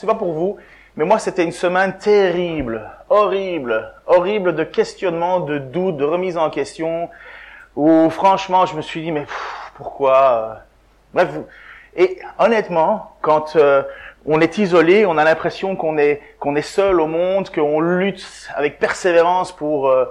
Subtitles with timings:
[0.00, 0.56] sais pas pour vous,
[0.96, 6.48] mais moi c'était une semaine terrible, horrible, horrible de questionnement, de doute, de remise en
[6.48, 7.10] question,
[7.76, 9.26] où franchement je me suis dit mais
[9.76, 10.60] pourquoi
[11.12, 11.28] Bref,
[11.96, 13.82] et honnêtement, quand euh,
[14.24, 18.48] on est isolé, on a l'impression qu'on est qu'on est seul au monde, qu'on lutte
[18.54, 20.06] avec persévérance pour euh,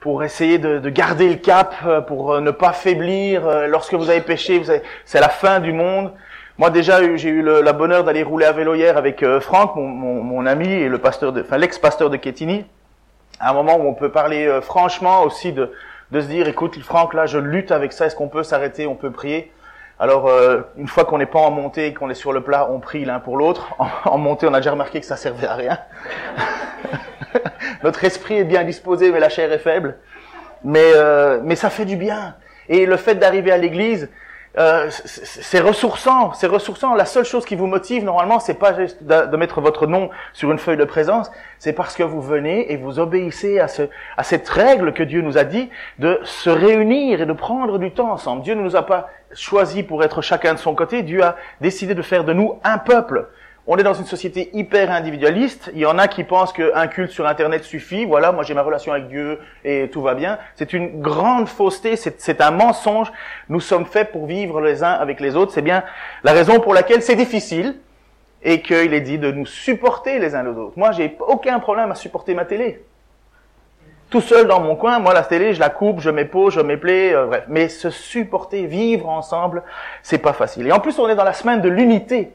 [0.00, 3.66] pour essayer de, de, garder le cap, euh, pour ne pas faiblir.
[3.68, 4.62] Lorsque vous avez péché,
[5.04, 6.12] c'est la fin du monde.
[6.58, 10.44] Moi déjà, j'ai eu le, la bonheur d'aller rouler à vélo hier avec Franck, mon,
[10.44, 12.66] ami et le pasteur, de, enfin l'ex-pasteur de Kétini.
[13.38, 15.72] À un moment où on peut parler franchement aussi de
[16.10, 18.06] de se dire, écoute, Franck, là, je lutte avec ça.
[18.06, 18.86] Est-ce qu'on peut s'arrêter?
[18.86, 19.52] On peut prier.
[19.98, 22.78] Alors, euh, une fois qu'on n'est pas en montée, qu'on est sur le plat, on
[22.78, 23.74] prie l'un pour l'autre.
[24.04, 25.78] En, montée, on a déjà remarqué que ça servait à rien.
[27.82, 29.98] Notre esprit est bien disposé, mais la chair est faible.
[30.64, 32.36] Mais, euh, mais ça fait du bien.
[32.68, 34.08] Et le fait d'arriver à l'église,
[34.58, 36.94] euh, c'est ressourçant, c'est ressourçant.
[36.94, 40.50] La seule chose qui vous motive normalement, c'est pas juste de, mettre votre nom sur
[40.50, 43.82] une feuille de présence, c'est parce que vous venez et vous obéissez à, ce,
[44.16, 47.92] à cette règle que Dieu nous a dit de se réunir et de prendre du
[47.92, 48.42] temps ensemble.
[48.42, 51.02] Dieu ne nous a pas choisi pour être chacun de son côté.
[51.02, 53.28] Dieu a décidé de faire de nous un peuple
[53.70, 55.70] on est dans une société hyper individualiste.
[55.74, 58.06] Il y en a qui pensent qu'un culte sur Internet suffit.
[58.06, 60.38] Voilà, moi j'ai ma relation avec Dieu et tout va bien.
[60.54, 63.12] C'est une grande fausseté, c'est un mensonge.
[63.50, 65.52] Nous sommes faits pour vivre les uns avec les autres.
[65.52, 65.84] C'est bien
[66.24, 67.76] la raison pour laquelle c'est difficile
[68.42, 70.72] et qu'il est dit de nous supporter les uns les autres.
[70.76, 72.82] Moi, j'ai aucun problème à supporter ma télé.
[74.08, 77.12] Tout seul dans mon coin, moi la télé, je la coupe, je m'épose, je m'éplais,
[77.12, 77.44] euh, bref.
[77.48, 79.62] Mais se supporter, vivre ensemble,
[80.02, 80.66] c'est pas facile.
[80.66, 82.32] Et en plus, on est dans la semaine de l'unité.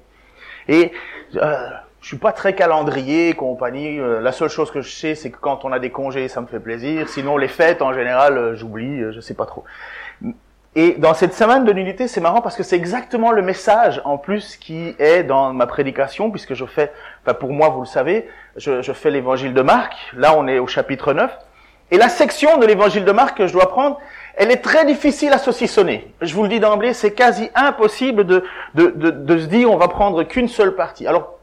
[0.67, 0.91] Et
[1.35, 1.69] euh,
[2.01, 3.99] je suis pas très calendrier, compagnie.
[3.99, 6.41] Euh, la seule chose que je sais, c'est que quand on a des congés, ça
[6.41, 7.09] me fait plaisir.
[7.09, 9.63] Sinon, les fêtes, en général, euh, j'oublie, je sais pas trop.
[10.75, 14.17] Et dans cette semaine de l'unité, c'est marrant parce que c'est exactement le message en
[14.17, 16.91] plus qui est dans ma prédication, puisque je fais,
[17.23, 18.27] enfin pour moi, vous le savez,
[18.57, 19.93] je, je fais l'évangile de Marc.
[20.15, 21.31] Là, on est au chapitre 9.
[21.91, 23.99] Et la section de l'évangile de Marc que je dois prendre,
[24.35, 26.13] elle est très difficile à saucissonner.
[26.21, 29.77] Je vous le dis d'emblée, c'est quasi impossible de, de, de, de, se dire on
[29.77, 31.05] va prendre qu'une seule partie.
[31.07, 31.37] Alors,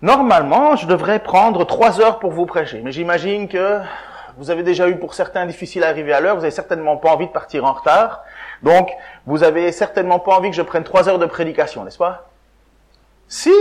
[0.00, 3.80] normalement, je devrais prendre trois heures pour vous prêcher, mais j'imagine que
[4.36, 7.10] vous avez déjà eu pour certains difficile à arriver à l'heure, vous avez certainement pas
[7.10, 8.24] envie de partir en retard,
[8.62, 8.90] donc
[9.26, 12.28] vous avez certainement pas envie que je prenne trois heures de prédication, n'est-ce pas?
[13.28, 13.52] Si?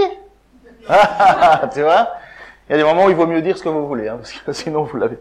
[1.73, 2.13] Tu vois?
[2.67, 4.17] Il y a des moments où il vaut mieux dire ce que vous voulez, hein,
[4.17, 5.17] parce que sinon vous l'avez.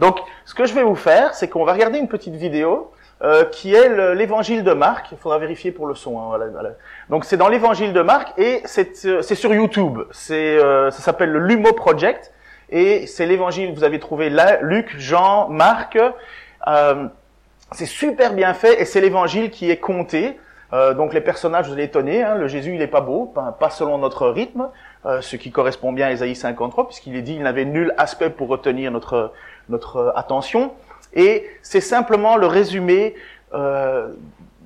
[0.00, 2.92] Donc, ce que je vais vous faire, c'est qu'on va regarder une petite vidéo
[3.22, 5.08] euh, qui est l'évangile de Marc.
[5.12, 6.18] Il faudra vérifier pour le son.
[6.18, 6.70] Hein, voilà, voilà.
[7.08, 10.00] Donc, c'est dans l'évangile de Marc et c'est euh, sur YouTube.
[10.10, 12.32] C'est euh, ça s'appelle le Lumo Project
[12.70, 13.72] et c'est l'évangile.
[13.74, 15.98] Vous avez trouvé là, Luc, Jean, Marc.
[16.66, 17.06] Euh,
[17.72, 20.38] c'est super bien fait et c'est l'évangile qui est compté.
[20.72, 23.52] Euh, donc les personnages, vous allez étonner, hein, le Jésus il est pas beau, pas,
[23.52, 24.68] pas selon notre rythme,
[25.06, 28.30] euh, ce qui correspond bien à Isaïe 53, puisqu'il est dit il n'avait nul aspect
[28.30, 29.32] pour retenir notre
[29.68, 30.72] notre attention.
[31.14, 33.14] Et c'est simplement le résumé
[33.54, 34.08] euh,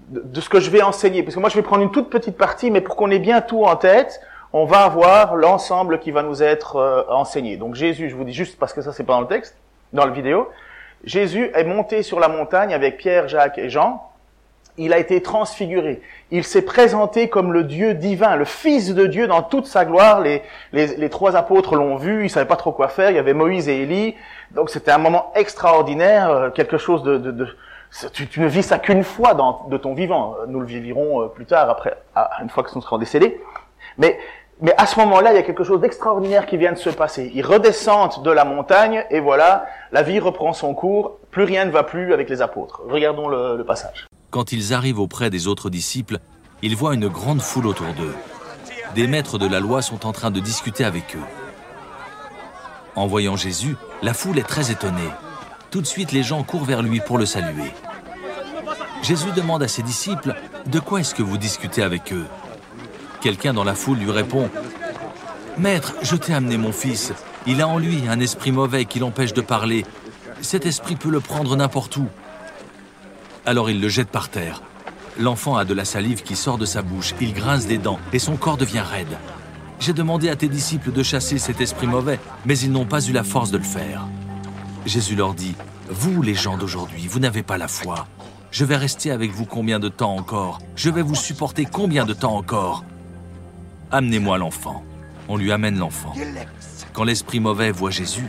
[0.09, 1.23] de, ce que je vais enseigner.
[1.23, 3.41] Parce que moi, je vais prendre une toute petite partie, mais pour qu'on ait bien
[3.41, 4.21] tout en tête,
[4.53, 7.57] on va avoir l'ensemble qui va nous être euh, enseigné.
[7.57, 9.57] Donc Jésus, je vous dis juste parce que ça, c'est pas dans le texte,
[9.93, 10.49] dans la vidéo.
[11.05, 14.10] Jésus est monté sur la montagne avec Pierre, Jacques et Jean.
[14.83, 16.01] Il a été transfiguré.
[16.31, 20.21] Il s'est présenté comme le Dieu divin, le Fils de Dieu dans toute sa gloire.
[20.23, 20.43] Les,
[20.73, 23.11] les, les trois apôtres l'ont vu, ils savaient pas trop quoi faire.
[23.11, 24.15] Il y avait Moïse et Élie.
[24.53, 27.19] Donc c'était un moment extraordinaire, euh, quelque chose de...
[27.19, 27.47] de, de
[28.15, 30.37] tu, tu, ne vis ça qu'une fois dans, de ton vivant.
[30.49, 31.99] Nous le vivirons euh, plus tard, après,
[32.41, 33.39] une fois que nous serons décédés.
[33.99, 34.19] Mais,
[34.63, 37.31] mais à ce moment-là, il y a quelque chose d'extraordinaire qui vient de se passer.
[37.35, 41.19] Ils redescendent de la montagne et voilà, la vie reprend son cours.
[41.31, 42.81] Plus rien ne va plus avec les apôtres.
[42.89, 44.07] Regardons le, le passage.
[44.31, 46.19] Quand ils arrivent auprès des autres disciples,
[46.63, 48.15] ils voient une grande foule autour d'eux.
[48.95, 51.25] Des maîtres de la loi sont en train de discuter avec eux.
[52.95, 55.11] En voyant Jésus, la foule est très étonnée.
[55.73, 57.73] Tout de suite, les gens courent vers lui pour le saluer.
[59.03, 60.37] Jésus demande à ses disciples,
[60.67, 62.27] De quoi est-ce que vous discutez avec eux?
[63.21, 64.49] Quelqu'un dans la foule lui répond,
[65.59, 67.13] Maître, je t'ai amené mon fils.
[67.47, 69.85] Il a en lui un esprit mauvais qui l'empêche de parler.
[70.41, 72.07] Cet esprit peut le prendre n'importe où.
[73.47, 74.63] Alors il le jette par terre.
[75.19, 78.19] L'enfant a de la salive qui sort de sa bouche, il grince des dents et
[78.19, 79.19] son corps devient raide.
[79.81, 83.13] J'ai demandé à tes disciples de chasser cet esprit mauvais, mais ils n'ont pas eu
[83.13, 84.07] la force de le faire.
[84.85, 85.55] Jésus leur dit,
[85.89, 88.07] Vous les gens d'aujourd'hui, vous n'avez pas la foi.
[88.51, 90.59] Je vais rester avec vous combien de temps encore?
[90.77, 92.85] Je vais vous supporter combien de temps encore?
[93.91, 94.85] Amenez-moi l'enfant.
[95.29, 96.13] On lui amène l'enfant.
[96.93, 98.27] Quand l'esprit mauvais voit Jésus,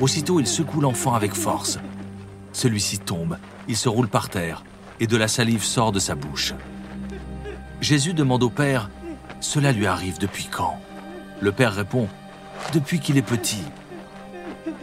[0.00, 1.78] aussitôt il secoue l'enfant avec force.
[2.54, 3.36] Celui-ci tombe,
[3.68, 4.64] il se roule par terre,
[5.00, 6.54] et de la salive sort de sa bouche.
[7.80, 8.88] Jésus demande au Père,
[9.40, 10.78] Cela lui arrive depuis quand?
[11.40, 12.08] Le père répond,
[12.72, 13.64] Depuis qu'il est petit.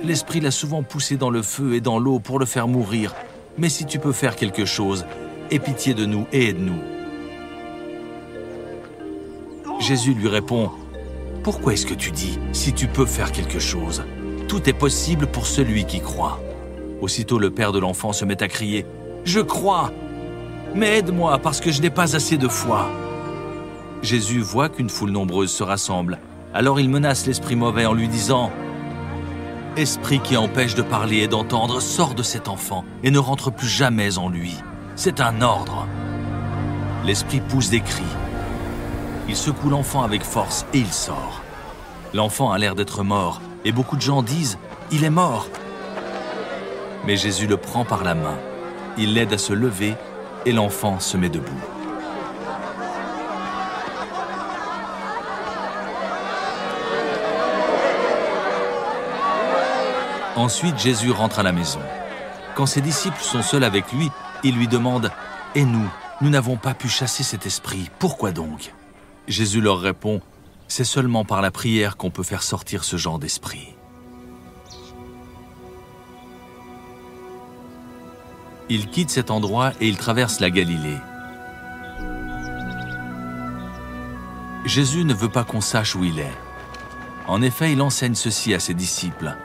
[0.04, 3.16] L'esprit l'a souvent poussé dans le feu et dans l'eau pour le faire mourir.
[3.58, 5.06] Mais si tu peux faire quelque chose,
[5.50, 6.82] aie pitié de nous et aide-nous.
[9.80, 10.72] Jésus lui répond,
[11.42, 14.04] Pourquoi est-ce que tu dis, si tu peux faire quelque chose?
[14.50, 16.42] Tout est possible pour celui qui croit.
[17.02, 18.86] Aussitôt le père de l'enfant se met à crier,
[19.26, 19.92] Je crois,
[20.76, 22.90] mais aide-moi parce que je n'ai pas assez de foi.
[24.02, 26.20] Jésus voit qu'une foule nombreuse se rassemble,
[26.54, 28.52] alors il menace l'esprit mauvais en lui disant,
[29.78, 33.70] Esprit qui empêche de parler et d'entendre, sort de cet enfant et ne rentre plus
[33.70, 34.56] jamais en lui.
[34.96, 35.88] C'est un ordre.
[37.06, 38.04] L'esprit pousse des cris.
[39.30, 41.42] Il secoue l'enfant avec force et il sort.
[42.14, 44.56] L'enfant a l'air d'être mort et beaucoup de gens disent⁇
[44.92, 45.48] Il est mort!⁇
[47.06, 48.38] Mais Jésus le prend par la main.
[48.98, 49.96] Il l'aide à se lever
[50.46, 51.52] et l'enfant se met debout.
[60.36, 61.82] Ensuite, Jésus rentre à la maison.
[62.56, 64.10] Quand ses disciples sont seuls avec lui,
[64.44, 65.12] il lui demande
[65.56, 65.90] Et nous,
[66.22, 68.74] nous n'avons pas pu chasser cet esprit, pourquoi donc?
[69.28, 70.22] Jésus leur répond
[70.68, 73.76] C'est seulement par la prière qu'on peut faire sortir ce genre d'esprit.
[78.74, 80.96] Il quitte cet endroit et il traverse la Galilée.
[84.64, 86.38] Jésus ne veut pas qu'on sache où il est.
[87.28, 89.36] En effet, il enseigne ceci à ses disciples.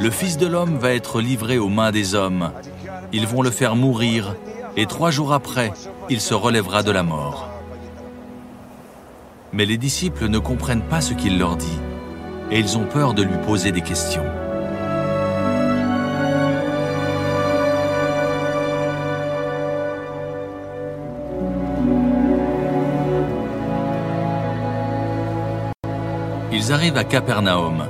[0.00, 2.50] Le Fils de l'homme va être livré aux mains des hommes.
[3.12, 4.34] Ils vont le faire mourir,
[4.76, 5.72] et trois jours après,
[6.10, 7.48] il se relèvera de la mort.
[9.52, 11.78] Mais les disciples ne comprennent pas ce qu'il leur dit,
[12.54, 14.24] et ils ont peur de lui poser des questions.
[26.52, 27.88] Ils arrivent à Capernaum.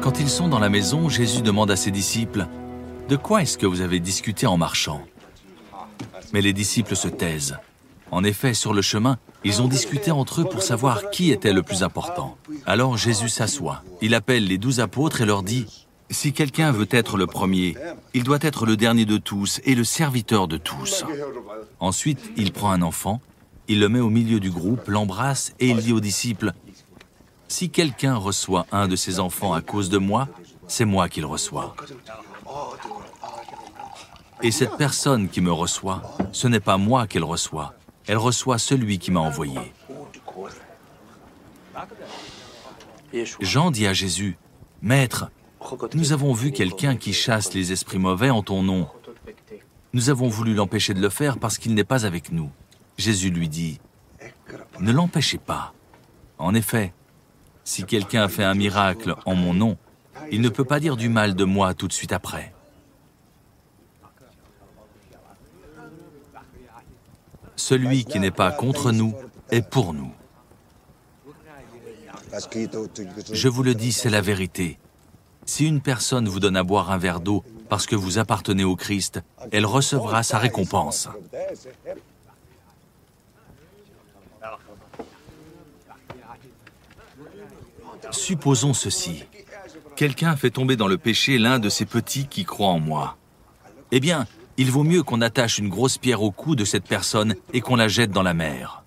[0.00, 2.46] Quand ils sont dans la maison, Jésus demande à ses disciples,
[3.10, 5.02] De quoi est-ce que vous avez discuté en marchant?
[6.32, 7.58] Mais les disciples se taisent.
[8.10, 11.62] En effet, sur le chemin, ils ont discuté entre eux pour savoir qui était le
[11.62, 12.36] plus important.
[12.66, 13.84] Alors Jésus s'assoit.
[14.02, 17.76] Il appelle les douze apôtres et leur dit, Si quelqu'un veut être le premier,
[18.12, 21.04] il doit être le dernier de tous et le serviteur de tous.
[21.78, 23.20] Ensuite, il prend un enfant,
[23.68, 26.52] il le met au milieu du groupe, l'embrasse et il dit aux disciples,
[27.46, 30.26] si quelqu'un reçoit un de ses enfants à cause de moi,
[30.66, 31.76] c'est moi qu'il reçoit.
[34.42, 36.02] Et cette personne qui me reçoit,
[36.32, 37.75] ce n'est pas moi qu'elle reçoit,
[38.06, 39.58] elle reçoit celui qui m'a envoyé.
[43.40, 44.36] Jean dit à Jésus,
[44.82, 45.30] Maître,
[45.94, 48.88] nous avons vu quelqu'un qui chasse les esprits mauvais en ton nom.
[49.92, 52.50] Nous avons voulu l'empêcher de le faire parce qu'il n'est pas avec nous.
[52.98, 53.80] Jésus lui dit,
[54.80, 55.72] Ne l'empêchez pas.
[56.38, 56.92] En effet,
[57.64, 59.76] si quelqu'un a fait un miracle en mon nom,
[60.30, 62.52] il ne peut pas dire du mal de moi tout de suite après.
[67.56, 69.14] Celui qui n'est pas contre nous
[69.50, 70.12] est pour nous.
[73.32, 74.78] Je vous le dis, c'est la vérité.
[75.46, 78.76] Si une personne vous donne à boire un verre d'eau parce que vous appartenez au
[78.76, 79.22] Christ,
[79.52, 81.08] elle recevra sa récompense.
[88.10, 89.24] Supposons ceci.
[89.94, 93.16] Quelqu'un fait tomber dans le péché l'un de ces petits qui croient en moi.
[93.92, 97.34] Eh bien, il vaut mieux qu'on attache une grosse pierre au cou de cette personne
[97.52, 98.82] et qu'on la jette dans la mer.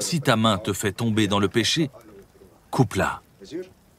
[0.00, 1.90] Si ta main te fait tomber dans le péché,
[2.70, 3.20] coupe-la.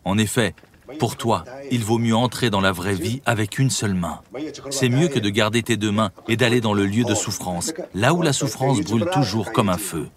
[0.03, 0.55] En effet,
[0.99, 4.21] pour toi, il vaut mieux entrer dans la vraie vie avec une seule main.
[4.69, 7.73] C'est mieux que de garder tes deux mains et d'aller dans le lieu de souffrance,
[7.93, 10.09] là où la souffrance brûle toujours comme un feu.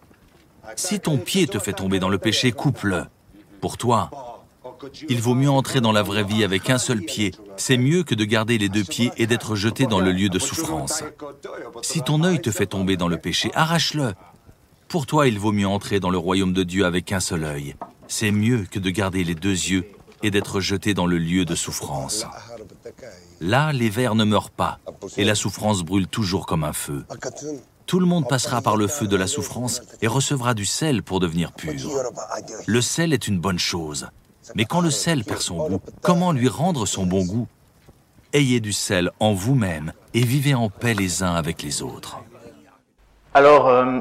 [0.74, 3.04] Si ton pied te fait tomber dans le péché, coupe-le.
[3.60, 4.35] Pour toi,
[5.08, 7.32] il vaut mieux entrer dans la vraie vie avec un seul pied.
[7.56, 10.38] C'est mieux que de garder les deux pieds et d'être jeté dans le lieu de
[10.38, 11.02] souffrance.
[11.82, 14.14] Si ton œil te fait tomber dans le péché, arrache-le.
[14.88, 17.74] Pour toi, il vaut mieux entrer dans le royaume de Dieu avec un seul œil.
[18.08, 19.84] C'est mieux que de garder les deux yeux
[20.22, 22.24] et d'être jeté dans le lieu de souffrance.
[23.40, 24.78] Là, les vers ne meurent pas
[25.16, 27.04] et la souffrance brûle toujours comme un feu.
[27.86, 31.20] Tout le monde passera par le feu de la souffrance et recevra du sel pour
[31.20, 31.72] devenir pur.
[32.66, 34.08] Le sel est une bonne chose.
[34.54, 37.46] Mais quand le sel perd son goût, comment lui rendre son bon goût?
[38.32, 42.18] Ayez du sel en vous-même et vivez en paix les uns avec les autres.
[43.34, 43.98] Alors, euh,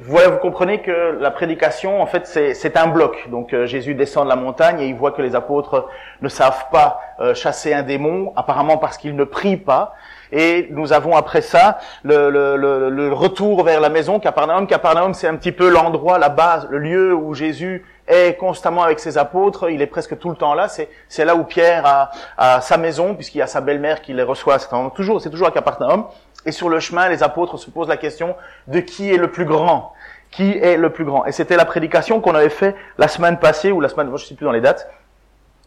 [0.00, 3.28] voilà, vous comprenez que la prédication, en fait, c'est un bloc.
[3.30, 5.88] Donc euh, Jésus descend de la montagne et il voit que les apôtres
[6.22, 9.94] ne savent pas euh, chasser un démon, apparemment parce qu'ils ne prient pas.
[10.32, 14.66] Et nous avons après ça le, le, le, le retour vers la maison, Capernaum.
[14.66, 19.00] Capernaum, c'est un petit peu l'endroit, la base, le lieu où Jésus est constamment avec
[19.00, 19.70] ses apôtres.
[19.70, 20.68] Il est presque tout le temps là.
[21.08, 24.58] C'est là où Pierre a, sa maison, puisqu'il y a sa belle-mère qui les reçoit.
[24.58, 26.06] C'est toujours, toujours à Capernaum.
[26.46, 29.46] Et sur le chemin, les apôtres se posent la question de qui est le plus
[29.46, 29.94] grand
[30.30, 31.24] Qui est le plus grand?
[31.24, 34.18] Et c'était la prédication qu'on avait fait la semaine passée, ou la semaine, je ne
[34.18, 34.90] sais plus dans les dates.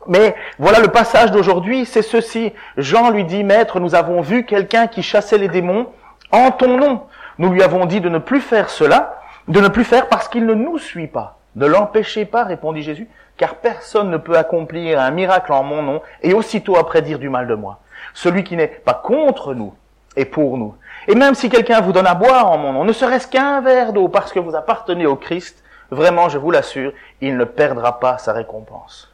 [0.05, 2.53] Mais voilà le passage d'aujourd'hui, c'est ceci.
[2.77, 5.87] Jean lui dit, Maître, nous avons vu quelqu'un qui chassait les démons
[6.31, 7.03] en ton nom.
[7.39, 10.45] Nous lui avons dit de ne plus faire cela, de ne plus faire parce qu'il
[10.45, 11.36] ne nous suit pas.
[11.57, 16.01] Ne l'empêchez pas, répondit Jésus, car personne ne peut accomplir un miracle en mon nom
[16.21, 17.79] et aussitôt après dire du mal de moi.
[18.13, 19.73] Celui qui n'est pas contre nous
[20.15, 20.75] et pour nous.
[21.07, 23.91] Et même si quelqu'un vous donne à boire en mon nom, ne serait-ce qu'un verre
[23.91, 28.19] d'eau parce que vous appartenez au Christ, vraiment, je vous l'assure, il ne perdra pas
[28.19, 29.11] sa récompense.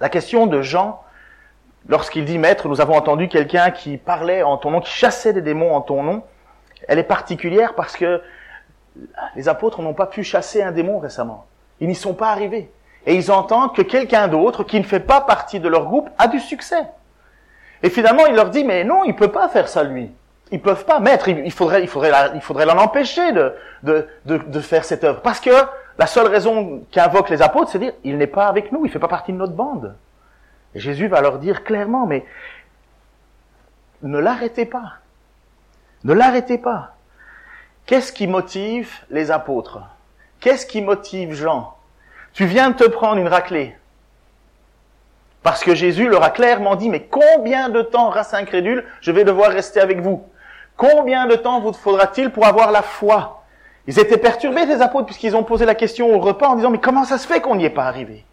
[0.00, 1.00] La question de Jean,
[1.86, 5.42] lorsqu'il dit Maître, nous avons entendu quelqu'un qui parlait en ton nom, qui chassait des
[5.42, 6.24] démons en ton nom,
[6.88, 8.20] elle est particulière parce que
[9.36, 11.46] les apôtres n'ont pas pu chasser un démon récemment.
[11.82, 12.70] Ils n'y sont pas arrivés.
[13.06, 16.28] Et ils entendent que quelqu'un d'autre, qui ne fait pas partie de leur groupe, a
[16.28, 16.84] du succès.
[17.82, 20.08] Et finalement, il leur dit, mais non, il peut pas faire ça, lui.
[20.52, 24.60] Ils peuvent pas, maître, il faudrait, il faudrait, il faudrait l'en empêcher de, de, de,
[24.60, 25.22] faire cette œuvre.
[25.22, 25.50] Parce que
[25.98, 29.00] la seule raison qu'invoquent les apôtres, c'est dire, il n'est pas avec nous, il fait
[29.00, 29.96] pas partie de notre bande.
[30.76, 32.24] Et Jésus va leur dire clairement, mais
[34.02, 34.98] ne l'arrêtez pas.
[36.04, 36.94] Ne l'arrêtez pas.
[37.86, 39.80] Qu'est-ce qui motive les apôtres?
[40.42, 41.72] Qu'est-ce qui motive Jean?
[42.32, 43.76] Tu viens de te prendre une raclée.
[45.44, 49.22] Parce que Jésus leur a clairement dit, mais combien de temps, race incrédule, je vais
[49.22, 50.24] devoir rester avec vous?
[50.76, 53.44] Combien de temps vous faudra-t-il pour avoir la foi?
[53.86, 56.80] Ils étaient perturbés, les apôtres, puisqu'ils ont posé la question au repas en disant, mais
[56.80, 58.24] comment ça se fait qu'on n'y est pas arrivé?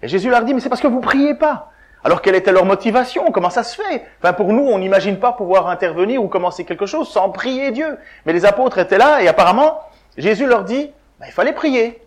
[0.00, 1.72] Et Jésus leur dit, mais c'est parce que vous priez pas.
[2.04, 3.32] Alors quelle était leur motivation?
[3.32, 4.06] Comment ça se fait?
[4.22, 7.98] Enfin pour nous, on n'imagine pas pouvoir intervenir ou commencer quelque chose sans prier Dieu.
[8.26, 9.80] Mais les apôtres étaient là et apparemment,
[10.16, 12.00] Jésus leur dit, bah, il fallait prier.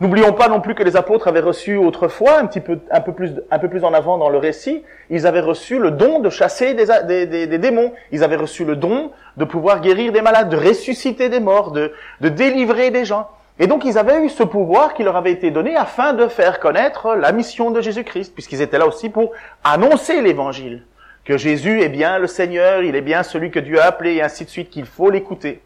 [0.00, 3.12] N'oublions pas non plus que les apôtres avaient reçu autrefois, un petit peu, un peu
[3.12, 6.28] plus, un peu plus en avant dans le récit, ils avaient reçu le don de
[6.28, 7.92] chasser des, des, des, démons.
[8.10, 11.92] Ils avaient reçu le don de pouvoir guérir des malades, de ressusciter des morts, de,
[12.20, 13.28] de délivrer des gens.
[13.60, 16.58] Et donc ils avaient eu ce pouvoir qui leur avait été donné afin de faire
[16.58, 19.30] connaître la mission de Jésus-Christ, puisqu'ils étaient là aussi pour
[19.62, 20.82] annoncer l'évangile.
[21.24, 24.22] Que Jésus est bien le Seigneur, il est bien celui que Dieu a appelé, et
[24.22, 25.62] ainsi de suite, qu'il faut l'écouter.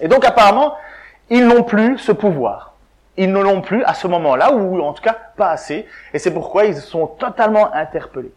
[0.00, 0.74] Et donc apparemment,
[1.32, 2.74] ils n'ont plus ce pouvoir.
[3.16, 6.34] Ils ne l'ont plus à ce moment-là, ou en tout cas pas assez, et c'est
[6.34, 8.34] pourquoi ils sont totalement interpellés.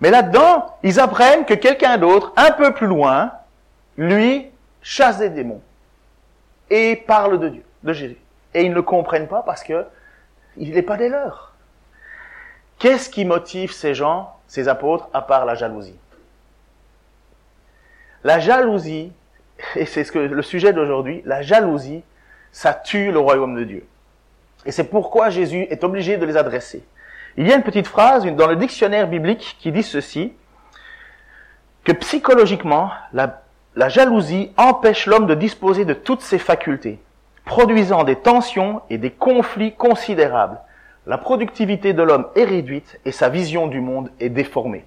[0.00, 3.30] Mais là-dedans, ils apprennent que quelqu'un d'autre, un peu plus loin,
[3.96, 4.50] lui,
[4.82, 5.62] chasse des démons
[6.68, 8.18] et parle de Dieu, de Jésus.
[8.54, 9.86] Et ils ne comprennent pas parce que
[10.56, 11.52] il n'est pas des leurs.
[12.80, 15.98] Qu'est-ce qui motive ces gens, ces apôtres, à part la jalousie?
[18.24, 19.12] La jalousie,
[19.76, 22.02] et c'est ce que le sujet d'aujourd'hui, la jalousie
[22.52, 23.86] ça tue le royaume de Dieu.
[24.66, 26.84] Et c'est pourquoi Jésus est obligé de les adresser.
[27.36, 30.32] Il y a une petite phrase dans le dictionnaire biblique qui dit ceci,
[31.84, 33.42] que psychologiquement, la,
[33.76, 36.98] la jalousie empêche l'homme de disposer de toutes ses facultés,
[37.44, 40.58] produisant des tensions et des conflits considérables.
[41.06, 44.84] La productivité de l'homme est réduite et sa vision du monde est déformée.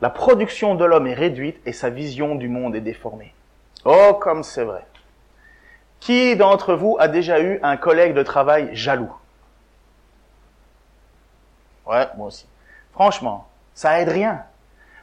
[0.00, 3.34] La production de l'homme est réduite et sa vision du monde est déformée.
[3.84, 4.84] Oh, comme c'est vrai.
[6.00, 9.12] Qui d'entre vous a déjà eu un collègue de travail jaloux?
[11.86, 12.46] Ouais, moi aussi.
[12.92, 14.42] Franchement, ça aide rien.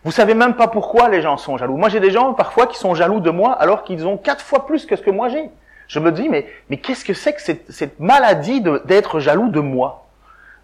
[0.04, 1.78] Vous savez même pas pourquoi les gens sont jaloux.
[1.78, 4.66] Moi, j'ai des gens parfois qui sont jaloux de moi alors qu'ils ont quatre fois
[4.66, 5.50] plus que ce que moi j'ai.
[5.88, 9.60] Je me dis, mais, mais qu'est-ce que c'est que cette, cette maladie d'être jaloux de
[9.60, 10.06] moi?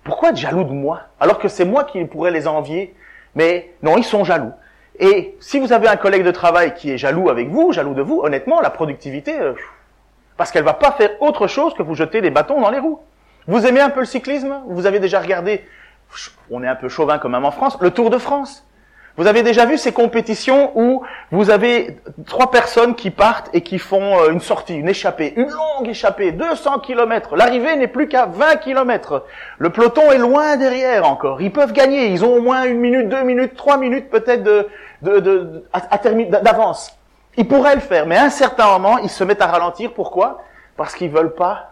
[0.04, 2.96] Pourquoi être jaloux de moi Alors que c'est moi qui pourrais les envier?
[3.36, 4.52] Mais non, ils sont jaloux.
[5.00, 8.02] Et si vous avez un collègue de travail qui est jaloux avec vous, jaloux de
[8.02, 9.54] vous, honnêtement, la productivité, euh,
[10.38, 13.00] parce qu'elle va pas faire autre chose que vous jeter des bâtons dans les roues.
[13.48, 14.62] Vous aimez un peu le cyclisme?
[14.68, 15.66] Vous avez déjà regardé,
[16.50, 18.66] on est un peu chauvin quand même en France, le Tour de France.
[19.16, 23.78] Vous avez déjà vu ces compétitions où vous avez trois personnes qui partent et qui
[23.78, 27.36] font euh, une sortie, une échappée, une longue échappée, 200 km.
[27.36, 29.24] L'arrivée n'est plus qu'à 20 km.
[29.60, 31.44] Le peloton est loin derrière encore.
[31.44, 32.08] Ils peuvent gagner.
[32.08, 34.68] Ils ont au moins une minute, deux minutes, trois minutes peut-être de,
[35.04, 36.98] d'avance.
[37.38, 39.94] Ils pourraient le faire, mais à un certain moment, ils se mettent à ralentir.
[39.94, 40.42] Pourquoi?
[40.78, 41.70] Parce qu'ils veulent pas.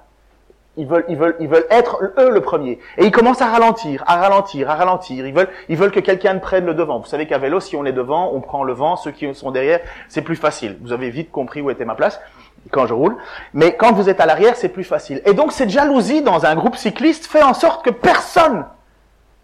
[0.78, 2.80] Ils veulent, ils veulent, ils veulent être eux le premier.
[2.98, 5.28] Et ils commencent à ralentir, à ralentir, à ralentir.
[5.28, 7.00] Ils veulent, ils veulent que quelqu'un prenne le devant.
[7.00, 8.96] Vous savez qu'à vélo, si on est devant, on prend le vent.
[8.96, 10.78] Ceux qui sont derrière, c'est plus facile.
[10.82, 12.22] Vous avez vite compris où était ma place.
[12.70, 13.18] quand je roule.
[13.54, 15.22] Mais quand vous êtes à l'arrière, c'est plus facile.
[15.26, 18.66] Et donc cette jalousie dans un groupe cycliste fait en sorte que personne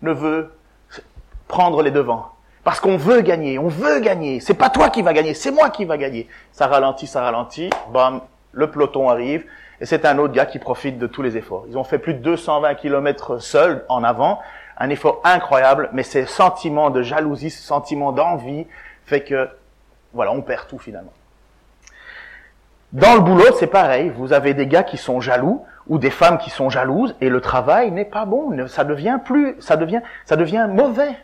[0.01, 0.53] ne veut
[1.48, 2.29] prendre les devants.
[2.67, 4.41] Parce qu'on veut gagner, on veut gagner.
[4.41, 6.27] C'est pas toi qui va gagner, c'est moi qui va gagner.
[6.51, 8.19] Ça ralentit, ça ralentit, bam,
[8.51, 9.45] le peloton arrive,
[9.79, 11.63] et c'est un autre gars qui profite de tous les efforts.
[11.69, 14.41] Ils ont fait plus de 220 km seuls en avant,
[14.77, 18.67] un effort incroyable, mais ces sentiments de jalousie, ce sentiment d'envie
[19.05, 19.47] fait que,
[20.12, 21.13] voilà, on perd tout finalement.
[22.91, 24.09] Dans le boulot, c'est pareil.
[24.09, 27.39] Vous avez des gars qui sont jaloux ou des femmes qui sont jalouses et le
[27.39, 28.67] travail n'est pas bon.
[28.67, 31.15] Ça devient plus, ça devient, ça devient mauvais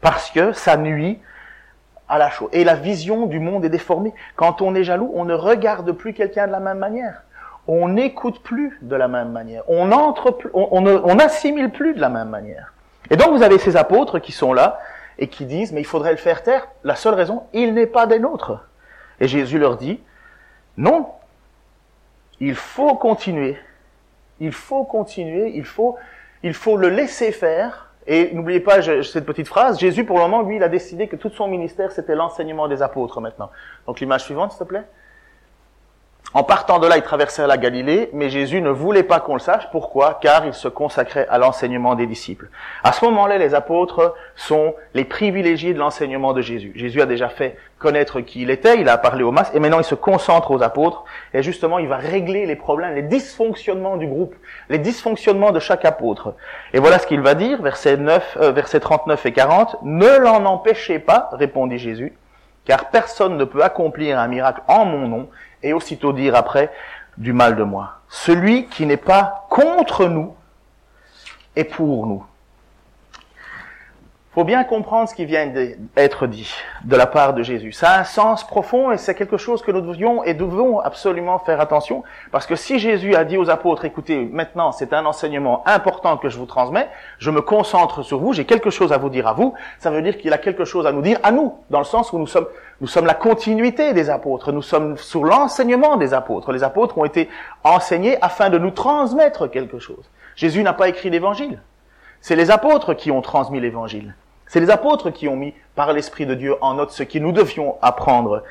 [0.00, 1.18] parce que ça nuit
[2.08, 2.48] à la chose.
[2.52, 4.14] Et la vision du monde est déformée.
[4.36, 7.22] Quand on est jaloux, on ne regarde plus quelqu'un de la même manière.
[7.66, 9.62] On n'écoute plus de la même manière.
[9.68, 12.72] On entre on, on, assimile plus de la même manière.
[13.10, 14.80] Et donc vous avez ces apôtres qui sont là
[15.18, 16.68] et qui disent, mais il faudrait le faire taire.
[16.82, 18.64] La seule raison, il n'est pas des nôtres.
[19.20, 20.00] Et Jésus leur dit,
[20.78, 21.08] non,
[22.40, 23.58] il faut continuer.
[24.40, 25.96] Il faut continuer, il faut,
[26.42, 30.40] il faut le laisser faire et n'oubliez pas cette petite phrase, Jésus pour le moment,
[30.40, 33.50] lui, il a décidé que tout son ministère, c'était l'enseignement des apôtres maintenant.
[33.86, 34.84] Donc l'image suivante, s'il te plaît.
[36.34, 39.40] En partant de là, il traversait la Galilée, mais Jésus ne voulait pas qu'on le
[39.40, 39.66] sache.
[39.72, 40.18] Pourquoi?
[40.20, 42.50] Car il se consacrait à l'enseignement des disciples.
[42.84, 46.72] À ce moment-là, les apôtres sont les privilégiés de l'enseignement de Jésus.
[46.74, 49.78] Jésus a déjà fait connaître qui il était, il a parlé aux masses, et maintenant
[49.78, 54.06] il se concentre aux apôtres, et justement il va régler les problèmes, les dysfonctionnements du
[54.06, 54.34] groupe,
[54.68, 56.34] les dysfonctionnements de chaque apôtre.
[56.74, 60.44] Et voilà ce qu'il va dire, versets, 9, euh, versets 39 et 40, Ne l'en
[60.44, 62.12] empêchez pas, répondit Jésus,
[62.68, 65.30] car personne ne peut accomplir un miracle en mon nom
[65.62, 66.70] et aussitôt dire après
[67.16, 67.94] du mal de moi.
[68.10, 70.36] Celui qui n'est pas contre nous
[71.56, 72.24] est pour nous
[74.38, 75.48] faut bien comprendre ce qui vient
[75.96, 76.48] d'être dit
[76.84, 77.72] de la part de Jésus.
[77.72, 81.40] Ça a un sens profond et c'est quelque chose que nous devions et devons absolument
[81.40, 85.64] faire attention parce que si Jésus a dit aux apôtres, écoutez, maintenant c'est un enseignement
[85.66, 89.10] important que je vous transmets, je me concentre sur vous, j'ai quelque chose à vous
[89.10, 91.56] dire à vous, ça veut dire qu'il a quelque chose à nous dire à nous,
[91.70, 92.46] dans le sens où nous sommes,
[92.80, 96.52] nous sommes la continuité des apôtres, nous sommes sur l'enseignement des apôtres.
[96.52, 97.28] Les apôtres ont été
[97.64, 100.08] enseignés afin de nous transmettre quelque chose.
[100.36, 101.60] Jésus n'a pas écrit l'évangile.
[102.20, 104.14] C'est les apôtres qui ont transmis l'évangile.
[104.48, 107.32] C'est les apôtres qui ont mis par l'Esprit de Dieu en note ce que nous
[107.32, 108.42] devions apprendre.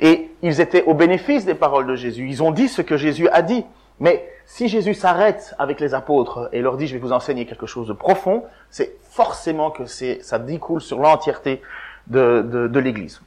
[0.00, 2.26] Et ils étaient au bénéfice des paroles de Jésus.
[2.28, 3.64] Ils ont dit ce que Jésus a dit.
[4.00, 7.66] Mais si Jésus s'arrête avec les apôtres et leur dit je vais vous enseigner quelque
[7.66, 11.62] chose de profond, c'est forcément que ça découle sur l'entièreté
[12.08, 13.20] de, de l'Église.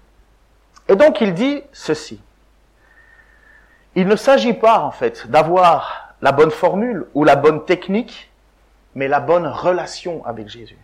[0.90, 2.20] Et donc il dit ceci.
[3.96, 8.32] Il ne s'agit pas en fait d'avoir la bonne formule ou la bonne technique,
[8.96, 10.78] mais la bonne relation avec Jésus.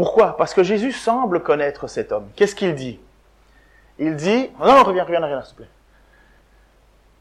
[0.00, 0.34] Pourquoi?
[0.38, 2.30] Parce que Jésus semble connaître cet homme.
[2.34, 2.98] Qu'est-ce qu'il dit?
[3.98, 5.68] Il dit, non, reviens, reviens, reviens, s'il te plaît.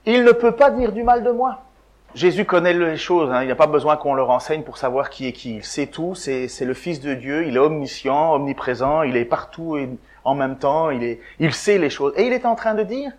[0.06, 1.64] Il ne peut pas dire du mal de moi.
[2.16, 3.42] Jésus connaît les choses, hein.
[3.44, 5.58] il n'y a pas besoin qu'on le renseigne pour savoir qui est qui.
[5.58, 9.76] Il sait tout, c'est, le Fils de Dieu, il est omniscient, omniprésent, il est partout
[9.76, 9.90] et
[10.24, 12.14] en même temps, il, est, il sait les choses.
[12.16, 13.12] Et il est en train de dire,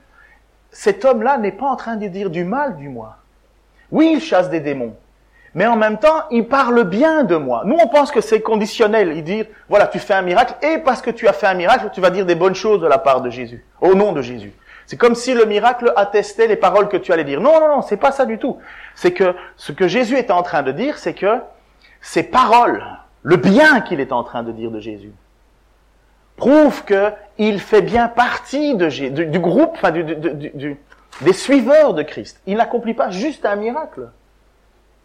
[0.70, 3.18] cet homme-là n'est pas en train de dire du mal du moi.
[3.90, 4.96] Oui, il chasse des démons,
[5.54, 7.62] mais en même temps, il parle bien de moi.
[7.64, 9.12] Nous, on pense que c'est conditionnel.
[9.16, 11.90] Il dit, voilà, tu fais un miracle, et parce que tu as fait un miracle,
[11.92, 14.52] tu vas dire des bonnes choses de la part de Jésus, au nom de Jésus.
[14.86, 17.40] C'est comme si le miracle attestait les paroles que tu allais dire.
[17.40, 18.58] Non, non, non, c'est pas ça du tout.
[18.94, 21.38] C'est que ce que Jésus est en train de dire, c'est que
[22.00, 22.84] ces paroles,
[23.22, 25.12] le bien qu'il est en train de dire de Jésus,
[26.36, 32.40] prouvent qu'il fait bien partie de, du, du, groupe, enfin, des suiveurs de Christ.
[32.46, 34.08] Il n'accomplit pas juste un miracle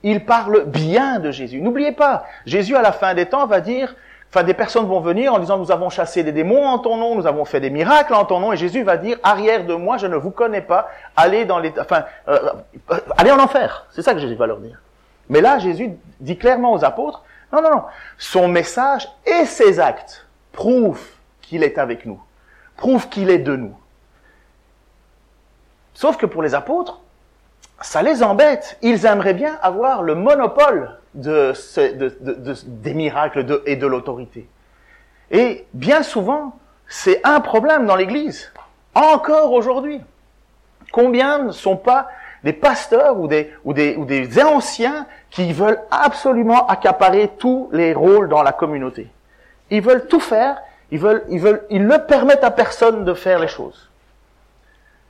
[0.05, 1.61] il parle bien de Jésus.
[1.61, 3.95] N'oubliez pas, Jésus à la fin des temps va dire,
[4.29, 7.15] enfin des personnes vont venir en disant nous avons chassé des démons en ton nom,
[7.15, 9.97] nous avons fait des miracles en ton nom, et Jésus va dire arrière de moi,
[9.97, 12.37] je ne vous connais pas, allez dans les, enfin, euh,
[12.91, 13.87] euh, allez en enfer.
[13.89, 14.79] C'est ça que Jésus va leur dire.
[15.27, 15.89] Mais là, Jésus
[16.19, 17.83] dit clairement aux apôtres, non, non, non,
[18.19, 21.09] son message et ses actes prouvent
[21.41, 22.21] qu'il est avec nous,
[22.77, 23.75] prouvent qu'il est de nous.
[25.95, 27.01] Sauf que pour les apôtres,
[27.81, 28.77] ça les embête.
[28.81, 31.53] Ils aimeraient bien avoir le monopole de,
[32.65, 34.47] des miracles et de l'autorité.
[35.31, 36.57] Et bien souvent,
[36.87, 38.51] c'est un problème dans l'Église.
[38.93, 40.01] Encore aujourd'hui.
[40.91, 42.07] Combien ne sont pas
[42.43, 43.75] des pasteurs ou des, ou,
[44.45, 49.09] anciens qui veulent absolument accaparer tous les rôles dans la communauté.
[49.71, 50.61] Ils veulent tout faire,
[50.91, 51.01] ils
[51.71, 53.89] ils ne permettent à personne de faire les choses.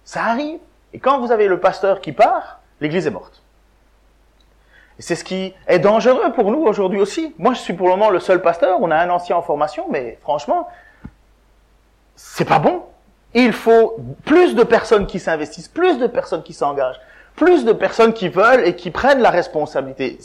[0.05, 0.59] Ça arrive.
[0.95, 3.43] Et quand vous avez le pasteur qui part, l'église est morte.
[4.97, 7.35] Et c'est ce qui est dangereux pour nous aujourd'hui aussi.
[7.37, 8.77] Moi, je suis pour le moment le seul pasteur.
[8.79, 10.69] On a un ancien en formation, mais franchement,
[12.15, 12.83] c'est pas bon.
[13.33, 17.01] Il faut plus de personnes qui s'investissent, plus de personnes qui s'engagent,
[17.35, 20.17] plus de personnes qui veulent et qui prennent la responsabilité.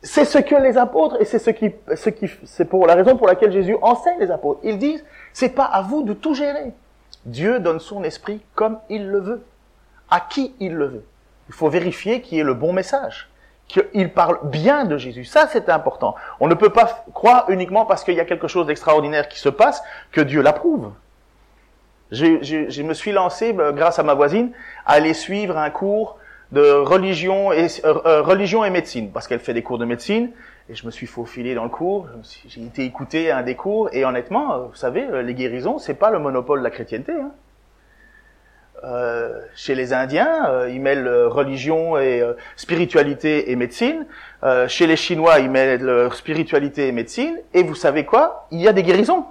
[0.00, 3.18] C'est ce que les apôtres, et c'est ce qui, ce qui, c'est pour la raison
[3.18, 4.60] pour laquelle Jésus enseigne les apôtres.
[4.62, 6.72] Ils disent, c'est pas à vous de tout gérer.
[7.26, 9.44] Dieu donne son esprit comme il le veut,
[10.10, 11.04] à qui il le veut.
[11.48, 13.28] Il faut vérifier qui est le bon message,
[13.68, 15.24] qu'il parle bien de Jésus.
[15.24, 16.14] Ça, c'est important.
[16.40, 19.48] On ne peut pas croire uniquement parce qu'il y a quelque chose d'extraordinaire qui se
[19.48, 20.92] passe que Dieu l'approuve.
[22.12, 24.52] Je, je, me suis lancé, euh, grâce à ma voisine,
[24.84, 26.18] à aller suivre un cours
[26.52, 30.30] de religion et, euh, euh, religion et médecine, parce qu'elle fait des cours de médecine,
[30.68, 32.06] et je me suis faufilé dans le cours,
[32.46, 36.20] j'ai été écouter un des cours, et honnêtement, vous savez, les guérisons, c'est pas le
[36.20, 37.12] monopole de la chrétienté.
[37.12, 37.32] Hein.
[38.84, 42.22] Euh, chez les Indiens, ils mêlent religion et
[42.56, 44.06] spiritualité et médecine.
[44.68, 47.36] chez les Chinois, ils mêlent spiritualité et médecine.
[47.54, 48.46] Et vous savez quoi?
[48.50, 49.24] Il y a des guérisons.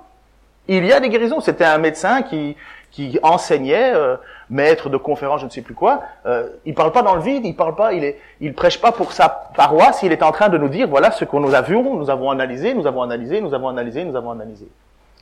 [0.67, 1.41] Il y a des guérisons.
[1.41, 2.55] C'était un médecin qui,
[2.95, 4.15] qui enseignait, euh,
[4.49, 6.01] maître de conférence, je ne sais plus quoi.
[6.25, 8.93] Euh, il parle pas dans le vide, il parle pas, il est, il prêche pas
[8.93, 10.01] pour sa paroisse.
[10.03, 12.73] Il est en train de nous dire voilà ce que nous avions, nous avons analysé,
[12.73, 14.69] nous avons analysé, nous avons analysé, nous avons analysé.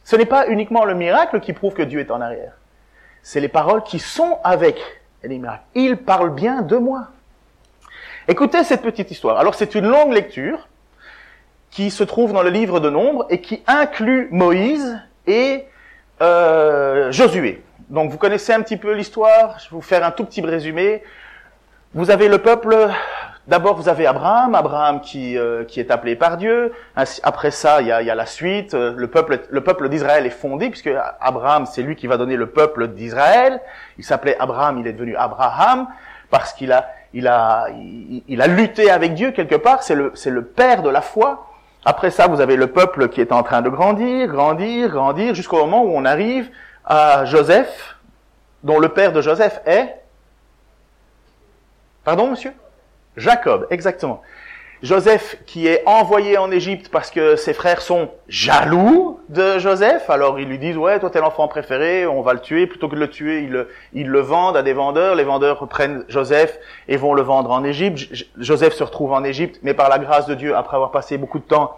[0.04, 2.52] Ce n'est pas uniquement le miracle qui prouve que Dieu est en arrière.
[3.24, 4.80] C'est les paroles qui sont avec
[5.24, 5.64] les miracles.
[5.76, 7.08] Il parle bien de moi.
[8.28, 9.38] Écoutez cette petite histoire.
[9.38, 10.68] Alors c'est une longue lecture
[11.72, 15.66] qui se trouve dans le livre de Nombre et qui inclut Moïse et
[16.22, 17.64] euh, Josué.
[17.90, 21.02] Donc vous connaissez un petit peu l'histoire, je vais vous faire un tout petit résumé.
[21.94, 22.90] Vous avez le peuple,
[23.48, 26.74] d'abord vous avez Abraham, Abraham qui, euh, qui est appelé par Dieu.
[26.96, 28.74] Après ça, il y a, la suite.
[28.74, 32.36] Euh, le peuple, le peuple d'Israël est fondé, puisque Abraham, c'est lui qui va donner
[32.36, 33.62] le peuple d'Israël.
[33.98, 35.88] Il s'appelait Abraham, il est devenu Abraham,
[36.30, 40.44] parce qu'il a, il a, a lutté avec Dieu quelque part, c'est le, c'est le
[40.44, 41.50] père de la foi.
[41.86, 45.58] Après ça, vous avez le peuple qui est en train de grandir, grandir, grandir, jusqu'au
[45.58, 46.50] moment où on arrive
[46.86, 47.98] à Joseph,
[48.64, 50.02] dont le père de Joseph est...
[52.06, 52.54] Pardon, monsieur?
[53.18, 54.22] Jacob, exactement.
[54.84, 60.10] Joseph qui est envoyé en Égypte parce que ses frères sont jaloux de Joseph.
[60.10, 62.68] Alors ils lui disent ouais toi t'es l'enfant préféré, on va le tuer.
[62.68, 63.48] Plutôt que de le tuer,
[63.94, 65.16] ils le, vendent à des vendeurs.
[65.16, 68.26] Les vendeurs prennent Joseph et vont le vendre en Égypte.
[68.38, 71.40] Joseph se retrouve en Égypte, mais par la grâce de Dieu, après avoir passé beaucoup
[71.40, 71.78] de temps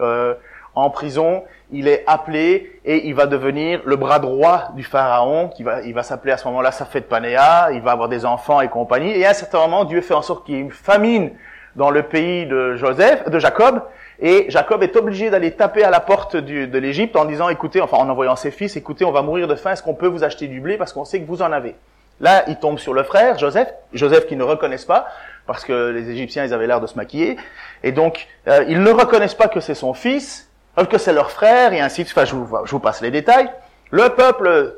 [0.00, 0.32] euh,
[0.76, 5.62] en prison, il est appelé et il va devenir le bras droit du pharaon, qui
[5.62, 8.68] va, il va s'appeler à ce moment-là Safet Panéa, il va avoir des enfants et
[8.68, 9.10] compagnie.
[9.10, 11.32] Et à un certain moment, Dieu fait en sorte qu'il y ait une famine
[11.74, 13.82] dans le pays de Joseph, de Jacob,
[14.20, 17.98] et Jacob est obligé d'aller taper à la porte de l'Égypte en disant, écoutez, enfin
[17.98, 20.46] en envoyant ses fils, écoutez, on va mourir de faim, est-ce qu'on peut vous acheter
[20.46, 21.74] du blé parce qu'on sait que vous en avez?
[22.20, 25.08] Là, il tombe sur le frère, Joseph, Joseph qui ne reconnaissent pas,
[25.46, 27.36] parce que les Égyptiens, ils avaient l'air de se maquiller,
[27.82, 30.45] et donc euh, ils ne reconnaissent pas que c'est son fils,
[30.84, 33.10] que c'est leur frère, et ainsi de suite, enfin, je vous, je vous passe les
[33.10, 33.50] détails.
[33.90, 34.76] Le peuple,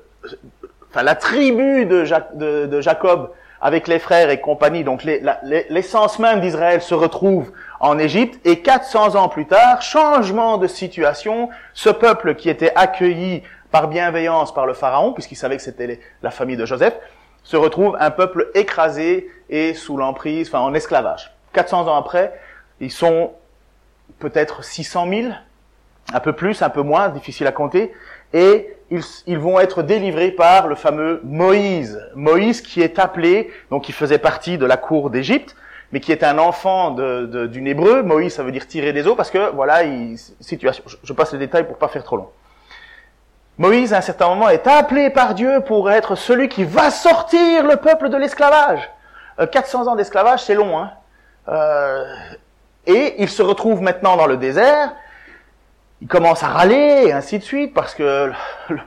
[0.91, 3.31] enfin la tribu de, Jacob
[3.61, 9.17] avec les frères et compagnie, donc l'essence même d'Israël se retrouve en Égypte, et 400
[9.17, 14.75] ans plus tard, changement de situation, ce peuple qui était accueilli par bienveillance par le
[14.75, 16.95] Pharaon, puisqu'il savait que c'était la famille de Joseph,
[17.43, 21.33] se retrouve un peuple écrasé et sous l'emprise, enfin en esclavage.
[21.53, 22.39] 400 ans après,
[22.79, 23.33] ils sont
[24.19, 25.33] peut-être 600 000,
[26.13, 27.93] un peu plus, un peu moins, difficile à compter,
[28.33, 32.01] et ils, vont être délivrés par le fameux Moïse.
[32.15, 35.55] Moïse qui est appelé, donc il faisait partie de la cour d'Égypte,
[35.93, 38.03] mais qui est un enfant d'une hébreu.
[38.03, 40.85] Moïse, ça veut dire tirer des eaux, parce que voilà, il, situation.
[41.03, 42.29] Je, passe les détails pour pas faire trop long.
[43.59, 47.67] Moïse, à un certain moment, est appelé par Dieu pour être celui qui va sortir
[47.67, 48.89] le peuple de l'esclavage.
[49.53, 50.93] 400 euh, ans d'esclavage, c'est long, hein.
[51.49, 52.05] Euh,
[52.87, 54.95] et il se retrouve maintenant dans le désert,
[56.01, 58.31] il commence à râler et ainsi de suite parce que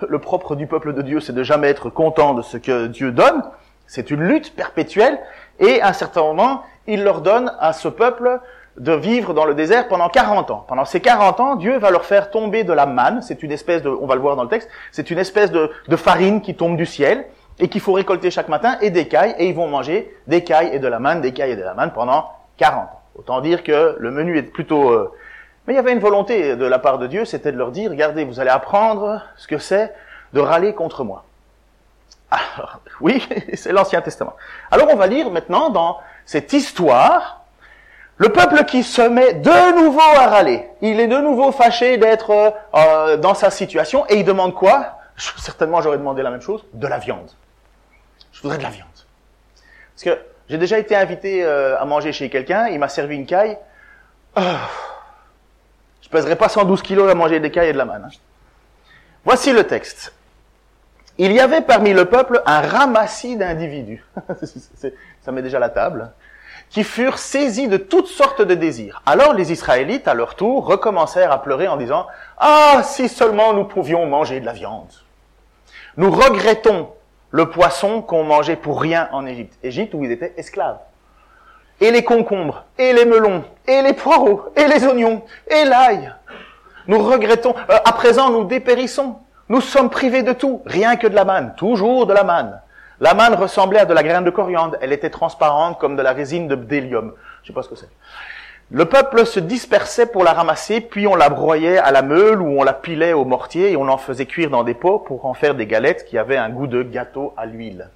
[0.08, 3.12] le, propre du peuple de Dieu, c'est de jamais être content de ce que Dieu
[3.12, 3.44] donne.
[3.86, 5.20] C'est une lutte perpétuelle
[5.60, 8.40] et à un certain moment, il leur donne à ce peuple
[8.78, 10.66] de vivre dans le désert pendant 40 ans.
[10.68, 13.22] Pendant ces 40 ans, Dieu va leur faire tomber de la manne.
[13.22, 15.70] C'est une espèce de, on va le voir dans le texte, c'est une espèce de,
[15.90, 17.26] de farine qui tombe du ciel
[17.60, 20.70] et qu'il faut récolter chaque matin et des cailles et ils vont manger des cailles
[20.72, 23.02] et de la manne, des cailles et de la manne pendant 40 ans.
[23.16, 25.12] Autant dire que le menu est plutôt euh,
[25.66, 27.92] mais il y avait une volonté de la part de Dieu, c'était de leur dire,
[27.92, 29.94] regardez, vous allez apprendre ce que c'est
[30.34, 31.26] de râler contre moi.
[32.32, 34.36] Alors, oui, c'est l'Ancien Testament.
[34.72, 37.42] Alors on va lire maintenant dans cette histoire
[38.18, 40.68] le peuple qui se met de nouveau à râler.
[40.82, 45.00] Il est de nouveau fâché d'être euh, dans sa situation et il demande quoi?
[45.18, 47.32] Certainement j'aurais demandé la même chose, de la viande.
[48.32, 48.88] Je voudrais de la viande.
[49.96, 53.26] Parce que j'ai déjà été invité euh, à manger chez quelqu'un, il m'a servi une
[53.26, 53.58] caille.
[54.38, 54.42] Oh,
[56.12, 58.06] pèserai pas 112 kilos à manger des cailles et de la manne.
[58.06, 58.18] Hein.
[59.24, 60.14] Voici le texte.
[61.18, 64.04] il y avait parmi le peuple un ramassis d'individus,
[65.22, 66.12] ça met déjà la table,
[66.70, 69.02] qui furent saisis de toutes sortes de désirs.
[69.06, 73.66] Alors les Israélites, à leur tour, recommencèrent à pleurer en disant, Ah, si seulement nous
[73.66, 74.92] pouvions manger de la viande.
[75.98, 76.90] Nous regrettons
[77.30, 79.58] le poisson qu'on mangeait pour rien en Égypte.
[79.64, 80.80] Égypte où ils étaient esclaves.
[81.82, 86.14] Et les concombres, et les melons, et les poireaux, et les oignons, et l'ail.
[86.88, 89.18] Nous regrettons, euh, à présent nous dépérissons.
[89.50, 92.62] Nous sommes privés de tout, rien que de la manne, toujours de la manne.
[93.02, 96.14] La manne ressemblait à de la graine de coriandre, elle était transparente comme de la
[96.14, 97.14] résine de bdélium.
[97.42, 97.90] Je sais pas ce que c'est.
[98.70, 102.62] Le peuple se dispersait pour la ramasser, puis on la broyait à la meule ou
[102.62, 105.34] on la pilait au mortier et on en faisait cuire dans des pots pour en
[105.34, 107.90] faire des galettes qui avaient un goût de gâteau à l'huile.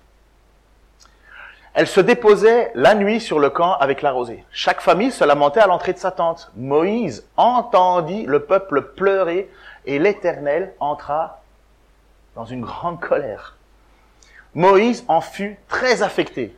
[1.76, 4.46] Elle se déposait la nuit sur le camp avec la rosée.
[4.50, 6.50] Chaque famille se lamentait à l'entrée de sa tente.
[6.56, 9.52] Moïse entendit le peuple pleurer
[9.86, 11.42] et l'Éternel entra
[12.34, 13.58] dans une grande colère.
[14.54, 16.56] Moïse en fut très affecté.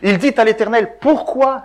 [0.00, 1.64] Il dit à l'Éternel, pourquoi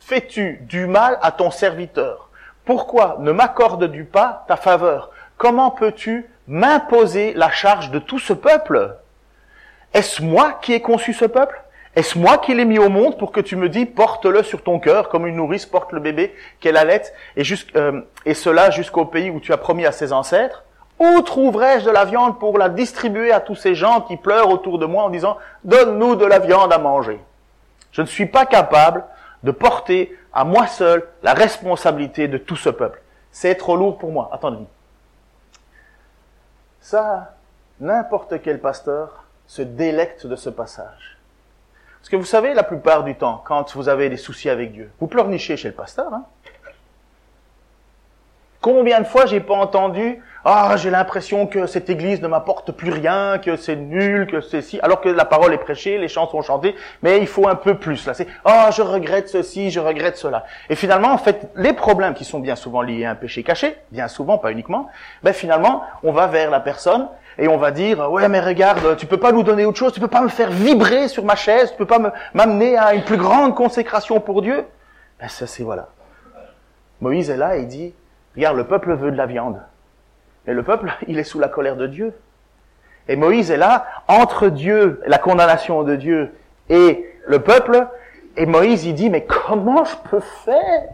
[0.00, 2.28] fais-tu du mal à ton serviteur?
[2.64, 5.10] Pourquoi ne m'accordes-tu pas ta faveur?
[5.36, 8.96] Comment peux-tu m'imposer la charge de tout ce peuple?
[9.94, 11.62] Est-ce moi qui ai conçu ce peuple?
[11.94, 14.78] Est-ce moi qui l'ai mis au monde pour que tu me dis porte-le sur ton
[14.78, 17.02] cœur comme une nourrice porte le bébé qu'elle allait
[17.36, 17.42] et,
[17.76, 20.64] euh, et cela jusqu'au pays où tu as promis à ses ancêtres?
[20.98, 24.78] Où trouverai-je de la viande pour la distribuer à tous ces gens qui pleurent autour
[24.78, 27.20] de moi en disant Donne-nous de la viande à manger?
[27.90, 29.04] Je ne suis pas capable
[29.42, 33.02] de porter à moi seul la responsabilité de tout ce peuple.
[33.32, 34.30] C'est trop lourd pour moi.
[34.32, 34.64] Attendez.
[36.80, 37.34] Ça,
[37.80, 41.18] n'importe quel pasteur se délecte de ce passage.
[42.02, 44.90] Parce que vous savez, la plupart du temps, quand vous avez des soucis avec Dieu,
[44.98, 46.12] vous pleurnichez chez le pasteur.
[46.12, 46.24] Hein
[48.60, 52.90] Combien de fois j'ai pas entendu ah, j'ai l'impression que cette église ne m'apporte plus
[52.90, 56.28] rien, que c'est nul, que c'est si, alors que la parole est prêchée, les chants
[56.28, 58.14] sont chantés, mais il faut un peu plus, là.
[58.14, 60.44] C'est, ah, je regrette ceci, je regrette cela.
[60.68, 63.76] Et finalement, en fait, les problèmes qui sont bien souvent liés à un péché caché,
[63.92, 64.88] bien souvent, pas uniquement,
[65.22, 67.06] ben finalement, on va vers la personne
[67.38, 70.00] et on va dire, ouais, mais regarde, tu peux pas nous donner autre chose, tu
[70.00, 73.16] peux pas me faire vibrer sur ma chaise, tu peux pas m'amener à une plus
[73.16, 74.64] grande consécration pour Dieu.
[75.20, 75.88] Ben ça, c'est voilà.
[77.00, 77.94] Moïse est là et il dit,
[78.36, 79.60] regarde, le peuple veut de la viande.
[80.46, 82.14] Mais le peuple, il est sous la colère de Dieu.
[83.08, 86.32] Et Moïse est là, entre Dieu, la condamnation de Dieu,
[86.68, 87.88] et le peuple,
[88.36, 90.84] et Moïse, il dit, mais comment je peux faire?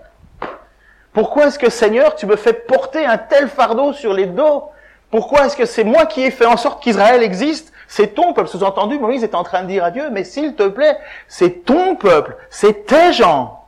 [1.12, 4.70] Pourquoi est-ce que Seigneur, tu me fais porter un tel fardeau sur les dos
[5.10, 7.72] Pourquoi est-ce que c'est moi qui ai fait en sorte qu'Israël existe?
[7.86, 8.48] C'est ton peuple.
[8.48, 11.96] Sous-entendu, Moïse est en train de dire à Dieu, mais s'il te plaît, c'est ton
[11.96, 13.66] peuple, c'est tes gens.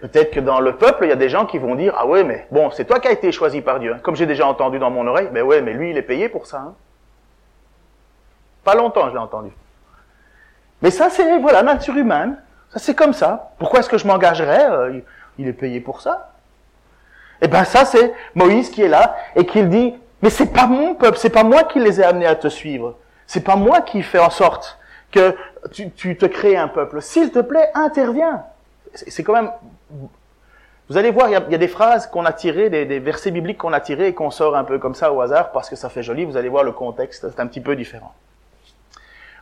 [0.00, 2.24] Peut-être que dans le peuple, il y a des gens qui vont dire, ah ouais,
[2.24, 3.96] mais bon, c'est toi qui as été choisi par Dieu.
[4.02, 6.46] Comme j'ai déjà entendu dans mon oreille, mais ouais, mais lui, il est payé pour
[6.46, 6.58] ça.
[6.58, 6.74] Hein.
[8.64, 9.50] Pas longtemps, je l'ai entendu.
[10.82, 12.38] Mais ça, c'est, voilà, nature humaine.
[12.72, 13.52] Ça, c'est comme ça.
[13.58, 15.00] Pourquoi est-ce que je m'engagerais euh,
[15.38, 16.29] Il est payé pour ça?
[17.42, 20.94] Eh ben, ça, c'est Moïse qui est là et qui dit, mais c'est pas mon
[20.94, 22.96] peuple, c'est pas moi qui les ai amenés à te suivre.
[23.26, 24.78] C'est pas moi qui fais en sorte
[25.10, 25.34] que
[25.72, 27.00] tu, te crées un peuple.
[27.00, 28.44] S'il te plaît, interviens.
[28.94, 29.50] C'est quand même
[30.90, 33.72] vous allez voir, il y a, des phrases qu'on a tirées, des, versets bibliques qu'on
[33.72, 36.02] a tirés et qu'on sort un peu comme ça au hasard parce que ça fait
[36.02, 36.24] joli.
[36.24, 38.12] Vous allez voir le contexte, c'est un petit peu différent.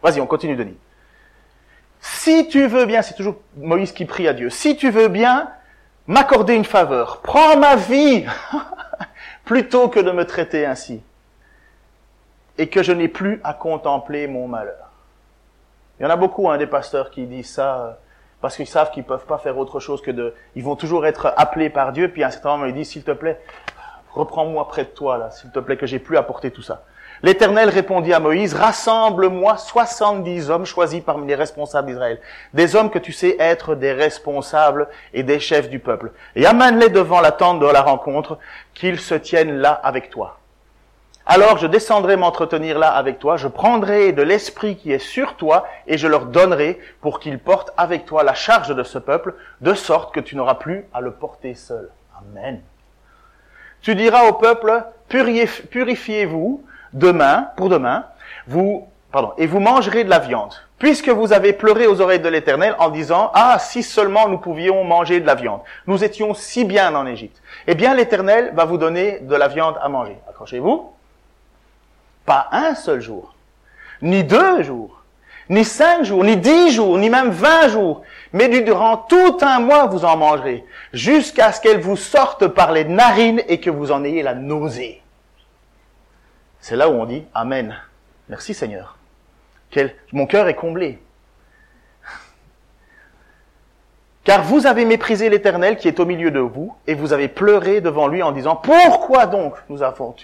[0.03, 0.77] Vas-y, on continue, Denis.
[2.01, 5.49] Si tu veux bien, c'est toujours Moïse qui prie à Dieu, si tu veux bien
[6.09, 8.27] m'accorder une faveur, prends ma vie
[9.45, 11.01] plutôt que de me traiter ainsi
[12.57, 14.91] et que je n'ai plus à contempler mon malheur.
[16.01, 17.99] Il y en a beaucoup, hein, des pasteurs qui disent ça
[18.41, 21.33] parce qu'ils savent qu'ils peuvent pas faire autre chose que de, ils vont toujours être
[21.37, 23.41] appelés par Dieu, puis à un certain moment, ils disent, s'il te plaît,
[24.13, 26.83] reprends-moi près de toi, là, s'il te plaît, que j'ai plus apporté tout ça.
[27.23, 32.21] L'Éternel répondit à Moïse, rassemble-moi soixante-dix hommes choisis parmi les responsables d'Israël,
[32.55, 36.91] des hommes que tu sais être des responsables et des chefs du peuple, et amène-les
[36.91, 38.39] devant la tente de la rencontre,
[38.75, 40.39] qu'ils se tiennent là avec toi.
[41.31, 45.67] Alors je descendrai m'entretenir là avec toi, je prendrai de l'esprit qui est sur toi
[45.87, 49.75] et je leur donnerai pour qu'ils portent avec toi la charge de ce peuple, de
[49.75, 51.91] sorte que tu n'auras plus à le porter seul.
[52.17, 52.63] Amen.
[53.83, 58.07] Tu diras au peuple, purifiez-vous demain, pour demain,
[58.47, 62.29] vous, pardon, et vous mangerez de la viande, puisque vous avez pleuré aux oreilles de
[62.29, 65.61] l'Éternel en disant, ah, si seulement nous pouvions manger de la viande.
[65.87, 67.41] Nous étions si bien en Égypte.
[67.67, 70.19] Eh bien, l'Éternel va vous donner de la viande à manger.
[70.29, 70.93] Accrochez-vous.
[72.27, 73.35] Pas un seul jour,
[74.03, 74.98] ni deux jours,
[75.49, 79.87] ni cinq jours, ni dix jours, ni même vingt jours, mais durant tout un mois
[79.87, 84.05] vous en mangerez, jusqu'à ce qu'elle vous sorte par les narines et que vous en
[84.05, 85.03] ayez la nausée.
[86.61, 87.77] C'est là où on dit Amen.
[88.29, 88.99] Merci Seigneur.
[89.71, 89.95] Quel...
[90.13, 90.99] Mon cœur est comblé.
[94.25, 97.81] Car vous avez méprisé l'Éternel qui est au milieu de vous, et vous avez pleuré
[97.81, 100.15] devant lui en disant, pourquoi donc nous avons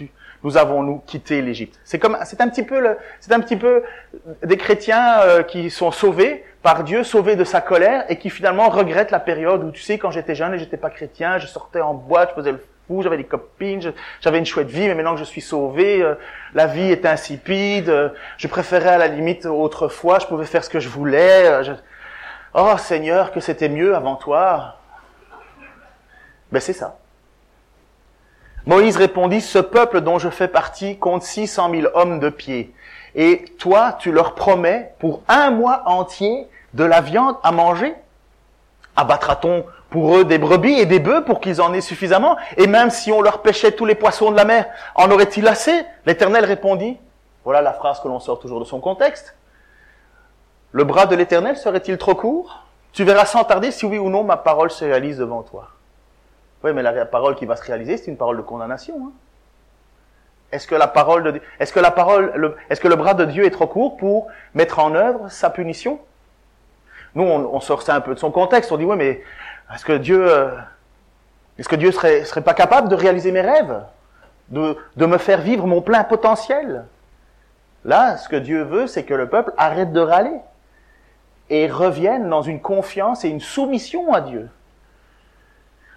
[0.44, 3.82] nous avons-nous quitté l'Égypte C'est comme, c'est un petit peu c'est un petit peu
[4.44, 8.68] des chrétiens euh, qui sont sauvés par Dieu, sauvés de sa colère, et qui finalement
[8.68, 11.80] regrettent la période où, tu sais, quand j'étais jeune et j'étais pas chrétien, je sortais
[11.80, 15.14] en boîte, je faisais le fou, j'avais des copines, j'avais une chouette vie, mais maintenant
[15.14, 16.14] que je suis sauvé, euh,
[16.54, 20.70] la vie est insipide, euh, je préférais à la limite autrefois, je pouvais faire ce
[20.70, 21.50] que je voulais.
[22.52, 24.76] Oh Seigneur, que c'était mieux avant toi.
[26.52, 26.98] Ben c'est ça.
[28.66, 32.74] Moïse répondit, ce peuple dont je fais partie compte 600 000 hommes de pied.
[33.14, 37.94] Et toi, tu leur promets pour un mois entier de la viande à manger?
[38.96, 42.36] Abattra-t-on pour eux des brebis et des bœufs pour qu'ils en aient suffisamment?
[42.56, 45.84] Et même si on leur pêchait tous les poissons de la mer, en aurait-il assez
[46.06, 46.98] L'Éternel répondit,
[47.44, 49.36] voilà la phrase que l'on sort toujours de son contexte,
[50.72, 52.64] le bras de l'Éternel serait-il trop court?
[52.92, 55.68] Tu verras sans tarder si oui ou non ma parole se réalise devant toi.
[56.64, 58.94] Oui, mais la parole qui va se réaliser, c'est une parole de condamnation.
[58.96, 59.12] Hein.
[60.50, 63.26] Est-ce que la parole de, est-ce que la parole, le, est-ce que le bras de
[63.26, 65.98] Dieu est trop court pour mettre en œuvre sa punition?
[67.14, 68.72] Nous, on, sort ça un peu de son contexte.
[68.72, 69.22] On dit oui, mais
[69.74, 70.56] est-ce que Dieu, euh,
[71.58, 73.82] est-ce que Dieu serait, serait pas capable de réaliser mes rêves,
[74.48, 76.86] de, de me faire vivre mon plein potentiel?
[77.84, 80.40] Là, ce que Dieu veut, c'est que le peuple arrête de râler
[81.50, 84.48] et reviennent dans une confiance et une soumission à Dieu.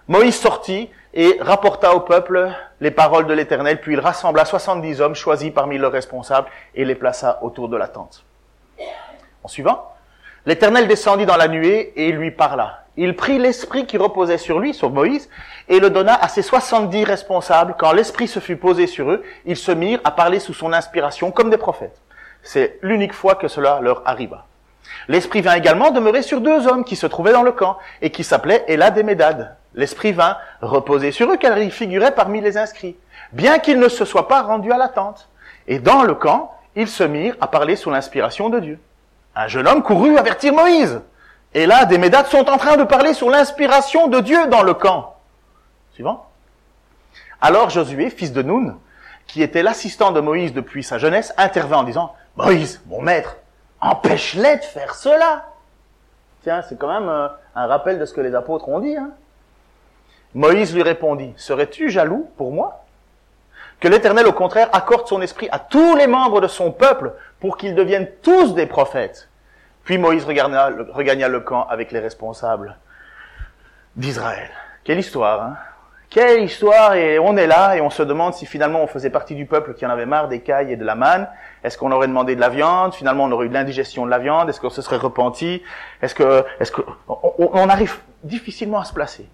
[0.07, 5.15] Moïse sortit et rapporta au peuple les paroles de l'Éternel, puis il rassembla soixante-dix hommes
[5.15, 8.23] choisis parmi leurs responsables et les plaça autour de la tente.
[9.43, 9.91] En suivant,
[10.45, 12.83] l'Éternel descendit dans la nuée et lui parla.
[12.95, 15.29] Il prit l'esprit qui reposait sur lui, sur Moïse,
[15.67, 17.75] et le donna à ses soixante-dix responsables.
[17.77, 21.31] Quand l'esprit se fut posé sur eux, ils se mirent à parler sous son inspiration
[21.31, 22.01] comme des prophètes.
[22.43, 24.45] C'est l'unique fois que cela leur arriva.
[25.09, 28.23] L'Esprit vint également demeurer sur deux hommes qui se trouvaient dans le camp et qui
[28.23, 29.57] s'appelaient Elad et Médad.
[29.77, 32.97] L'Esprit vint reposer sur eux car ils figuraient parmi les inscrits,
[33.31, 35.29] bien qu'ils ne se soient pas rendus à l'attente.
[35.67, 38.79] Et dans le camp, ils se mirent à parler sous l'inspiration de Dieu.
[39.35, 40.99] Un jeune homme courut avertir Moïse.
[41.53, 45.15] Et Médad sont en train de parler sur l'inspiration de Dieu dans le camp.
[45.93, 46.25] Suivant.
[47.39, 48.77] Alors Josué, fils de Noun,
[49.27, 53.37] qui était l'assistant de Moïse depuis sa jeunesse, intervint en disant, Moïse, mon maître,
[53.79, 55.45] empêche-les de faire cela.
[56.41, 58.95] Tiens, c'est quand même euh, un rappel de ce que les apôtres ont dit.
[58.95, 59.11] Hein.
[60.33, 62.85] Moïse lui répondit, serais-tu jaloux pour moi?
[63.79, 67.57] Que l'Éternel, au contraire, accorde son esprit à tous les membres de son peuple pour
[67.57, 69.29] qu'ils deviennent tous des prophètes.
[69.83, 70.69] Puis Moïse regagna,
[71.29, 72.77] le camp avec les responsables
[73.95, 74.49] d'Israël.
[74.83, 75.57] Quelle histoire, hein?
[76.09, 79.35] Quelle histoire Et on est là et on se demande si finalement on faisait partie
[79.35, 81.27] du peuple qui en avait marre des cailles et de la manne.
[81.63, 82.93] Est-ce qu'on aurait demandé de la viande?
[82.93, 84.49] Finalement, on aurait eu de l'indigestion de la viande.
[84.49, 85.61] Est-ce qu'on se serait repenti?
[86.01, 89.29] Est-ce que, est-ce que, on, arrive difficilement à se placer.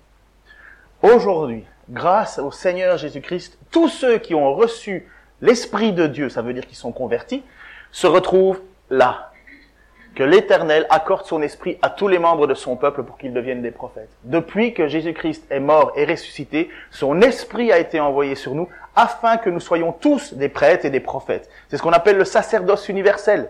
[1.03, 5.05] Aujourd'hui, grâce au Seigneur Jésus-Christ, tous ceux qui ont reçu
[5.41, 7.43] l'Esprit de Dieu, ça veut dire qu'ils sont convertis,
[7.91, 9.33] se retrouvent là,
[10.15, 13.61] que l'Éternel accorde son esprit à tous les membres de son peuple pour qu'ils deviennent
[13.61, 14.11] des prophètes.
[14.23, 19.35] Depuis que Jésus-Christ est mort et ressuscité, son esprit a été envoyé sur nous afin
[19.35, 21.49] que nous soyons tous des prêtres et des prophètes.
[21.67, 23.49] C'est ce qu'on appelle le sacerdoce universel.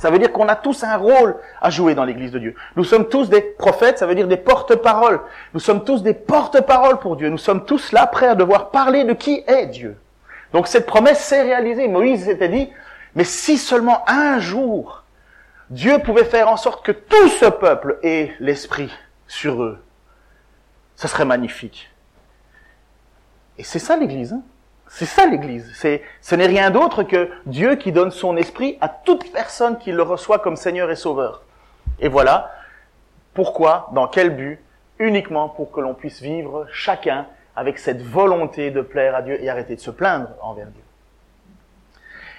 [0.00, 2.54] Ça veut dire qu'on a tous un rôle à jouer dans l'Église de Dieu.
[2.76, 5.20] Nous sommes tous des prophètes, ça veut dire des porte-paroles.
[5.54, 7.28] Nous sommes tous des porte-paroles pour Dieu.
[7.28, 9.96] Nous sommes tous là prêts à devoir parler de qui est Dieu.
[10.52, 11.88] Donc cette promesse s'est réalisée.
[11.88, 12.70] Moïse s'était dit,
[13.14, 15.04] mais si seulement un jour
[15.70, 18.90] Dieu pouvait faire en sorte que tout ce peuple ait l'esprit
[19.26, 19.82] sur eux.
[20.96, 21.90] Ce serait magnifique.
[23.58, 24.32] Et c'est ça l'Église.
[24.32, 24.42] Hein.
[24.88, 25.70] C'est ça l'Église.
[25.74, 29.92] C'est, ce n'est rien d'autre que Dieu qui donne son esprit à toute personne qui
[29.92, 31.42] le reçoit comme Seigneur et Sauveur.
[32.00, 32.52] Et voilà
[33.34, 34.58] pourquoi, dans quel but,
[34.98, 39.48] uniquement pour que l'on puisse vivre chacun avec cette volonté de plaire à Dieu et
[39.48, 40.82] arrêter de se plaindre envers Dieu.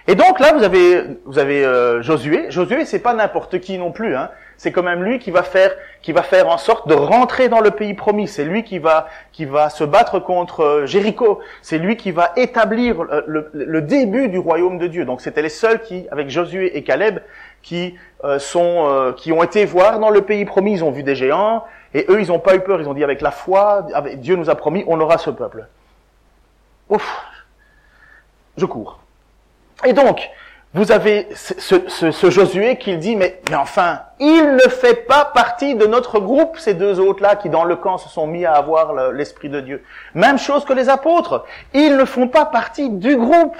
[0.07, 2.49] Et donc là, vous avez, vous avez euh, Josué.
[2.49, 4.15] Josué, c'est pas n'importe qui non plus.
[4.15, 4.31] Hein.
[4.57, 7.59] C'est quand même lui qui va faire, qui va faire en sorte de rentrer dans
[7.59, 8.27] le pays promis.
[8.27, 11.39] C'est lui qui va, qui va se battre contre euh, Jéricho.
[11.61, 15.05] C'est lui qui va établir euh, le, début du royaume de Dieu.
[15.05, 17.19] Donc c'était les seuls qui, avec Josué et Caleb,
[17.61, 17.95] qui
[18.37, 20.73] sont, qui ont été voir dans le pays promis.
[20.73, 21.63] Ils ont vu des géants
[21.93, 22.79] et eux, ils n'ont pas eu peur.
[22.79, 25.67] Ils ont dit avec la foi, avec, Dieu nous a promis, on aura ce peuple.
[26.89, 27.25] Ouf,
[28.57, 28.99] je cours.
[29.85, 30.29] Et donc,
[30.73, 35.87] vous avez ce, Josué qui dit, mais, mais enfin, il ne fait pas partie de
[35.87, 39.49] notre groupe, ces deux autres-là qui dans le camp se sont mis à avoir l'Esprit
[39.49, 39.83] de Dieu.
[40.13, 41.43] Même chose que les apôtres,
[41.73, 43.57] ils ne font pas partie du groupe.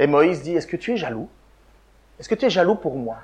[0.00, 1.28] Et Moïse dit, est-ce que tu es jaloux?
[2.18, 3.18] Est-ce que tu es jaloux pour moi?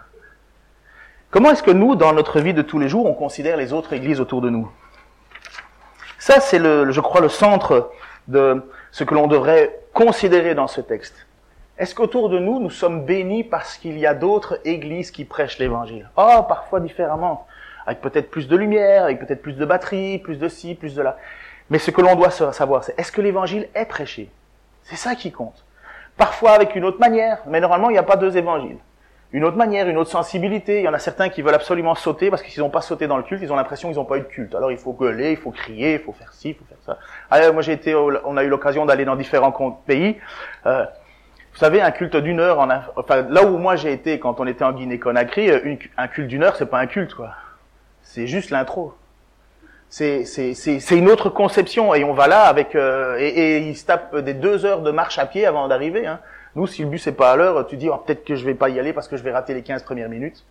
[1.31, 3.93] Comment est-ce que nous, dans notre vie de tous les jours, on considère les autres
[3.95, 4.71] églises autour de nous?
[6.21, 7.91] Ça, c'est, le, je crois, le centre
[8.29, 8.63] de
[8.93, 11.28] ce que l'on devrait considérer dans ce texte.
[11.79, 15.59] Est-ce qu'autour de nous, nous sommes bénis parce qu'il y a d'autres églises qui prêchent
[15.59, 16.11] l'évangile?
[16.17, 17.47] Oh, parfois différemment,
[17.87, 21.03] avec peut-être plus de lumière, avec peut-être plus de batterie, plus de ci, plus de
[21.03, 21.17] là.
[21.71, 24.29] Mais ce que l'on doit savoir, c'est est-ce que l'évangile est prêché?
[24.83, 25.65] C'est ça qui compte.
[26.17, 28.79] Parfois avec une autre manière, mais normalement, il n'y a pas deux évangiles.
[29.31, 30.81] Une autre manière, une autre sensibilité.
[30.81, 33.19] Il y en a certains qui veulent absolument sauter parce qu'ils n'ont pas sauté dans
[33.19, 34.57] le culte, ils ont l'impression qu'ils n'ont pas eu de culte.
[34.57, 36.99] Alors il faut gueuler, il faut crier, il faut faire ci, il faut faire ça.
[37.31, 39.53] Alors, moi j'ai été, on a eu l'occasion d'aller dans différents
[39.87, 40.17] pays.
[40.67, 40.85] Euh,
[41.59, 44.47] vous savez, un culte d'une heure, en, enfin là où moi j'ai été quand on
[44.47, 45.51] était en Guinée-Conakry,
[45.97, 47.31] un culte d'une heure, c'est pas un culte quoi.
[48.01, 48.95] C'est juste l'intro.
[49.89, 50.23] C'est
[50.93, 54.35] une autre conception et on va là avec euh, et, et ils se tapent des
[54.35, 56.07] deux heures de marche à pied avant d'arriver.
[56.07, 56.21] Hein.
[56.55, 58.55] Nous, si le bus n'est pas à l'heure, tu dis oh, peut-être que je vais
[58.55, 60.45] pas y aller parce que je vais rater les 15 premières minutes.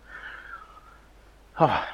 [1.56, 1.84] Ah.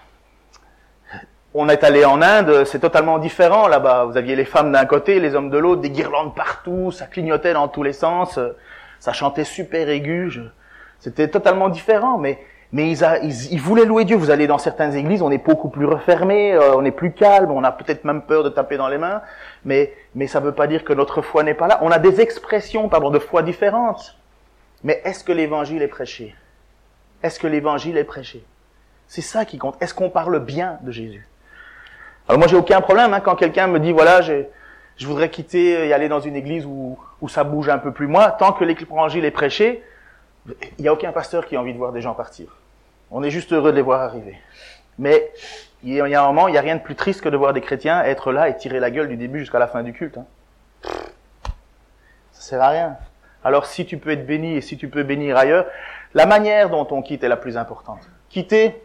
[1.55, 4.07] On est allé en Inde, c'est totalement différent là-bas.
[4.07, 7.53] Vous aviez les femmes d'un côté, les hommes de l'autre, des guirlandes partout, ça clignotait
[7.53, 8.41] dans tous les sens,
[9.05, 10.33] ça chantait super aigu.
[10.99, 12.39] C'était totalement différent, mais
[12.73, 14.17] mais ils, voulaient louer Dieu.
[14.17, 17.51] Vous allez dans certaines églises, on est beaucoup plus refermé, euh, on est plus calme,
[17.51, 19.21] on a peut-être même peur de taper dans les mains,
[19.67, 21.81] mais, mais ça ne veut pas dire que notre foi n'est pas là.
[21.83, 24.17] On a des expressions pardon, de foi différentes.
[24.83, 26.35] Mais est-ce que l'évangile est prêché?
[27.23, 28.43] Est-ce que l'évangile est prêché?
[29.07, 29.77] C'est ça qui compte.
[29.83, 31.29] Est-ce qu'on parle bien de Jésus?
[32.27, 34.23] Alors moi, j'ai aucun problème hein, quand quelqu'un me dit, voilà,
[34.97, 38.07] je voudrais quitter et aller dans une église où, où ça bouge un peu plus.
[38.07, 39.83] Moi, tant que l'évangile est prêché,
[40.47, 42.57] il n'y a aucun pasteur qui a envie de voir des gens partir.
[43.11, 44.39] On est juste heureux de les voir arriver.
[44.99, 45.33] Mais
[45.83, 47.53] il y a un moment, il n'y a rien de plus triste que de voir
[47.53, 50.19] des chrétiens être là et tirer la gueule du début jusqu'à la fin du culte.
[50.19, 50.27] Hein.
[52.33, 52.97] Ça sert à rien.
[53.43, 55.67] Alors si tu peux être béni et si tu peux bénir ailleurs,
[56.15, 58.01] la manière dont on quitte est la plus importante.
[58.31, 58.83] Quitter,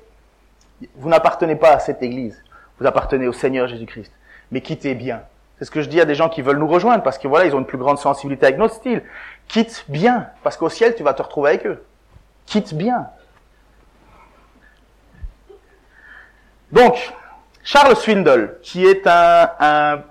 [0.95, 2.43] vous n'appartenez pas à cette église,
[2.79, 4.11] vous appartenez au Seigneur Jésus-Christ.
[4.51, 5.23] Mais quittez bien.
[5.59, 7.45] C'est ce que je dis à des gens qui veulent nous rejoindre parce que voilà,
[7.45, 9.03] ils ont une plus grande sensibilité avec notre style.
[9.49, 11.83] Quitte bien, parce qu'au ciel, tu vas te retrouver avec eux.
[12.45, 13.07] Quitte bien.
[16.71, 17.13] Donc,
[17.63, 20.01] Charles Swindle, qui est un,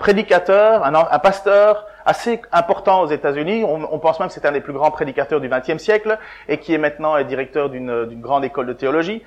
[0.00, 4.72] prédicateur, un, pasteur assez important aux États-Unis, on, pense même que c'est un des plus
[4.72, 6.18] grands prédicateurs du XXe siècle,
[6.48, 9.22] et qui est maintenant directeur d'une grande école de théologie,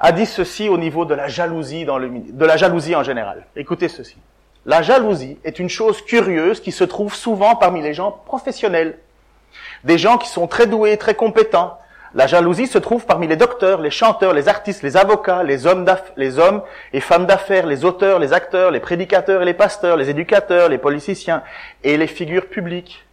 [0.00, 3.44] a dit ceci au niveau de la jalousie dans le, de la jalousie en général.
[3.56, 4.16] Écoutez ceci.
[4.64, 8.98] La jalousie est une chose curieuse qui se trouve souvent parmi les gens professionnels.
[9.82, 11.78] Des gens qui sont très doués, très compétents,
[12.14, 15.84] la jalousie se trouve parmi les docteurs, les chanteurs, les artistes, les avocats, les hommes,
[16.16, 20.10] les hommes et femmes d'affaires, les auteurs, les acteurs, les prédicateurs et les pasteurs, les
[20.10, 21.42] éducateurs, les politiciens
[21.82, 23.04] et les figures publiques.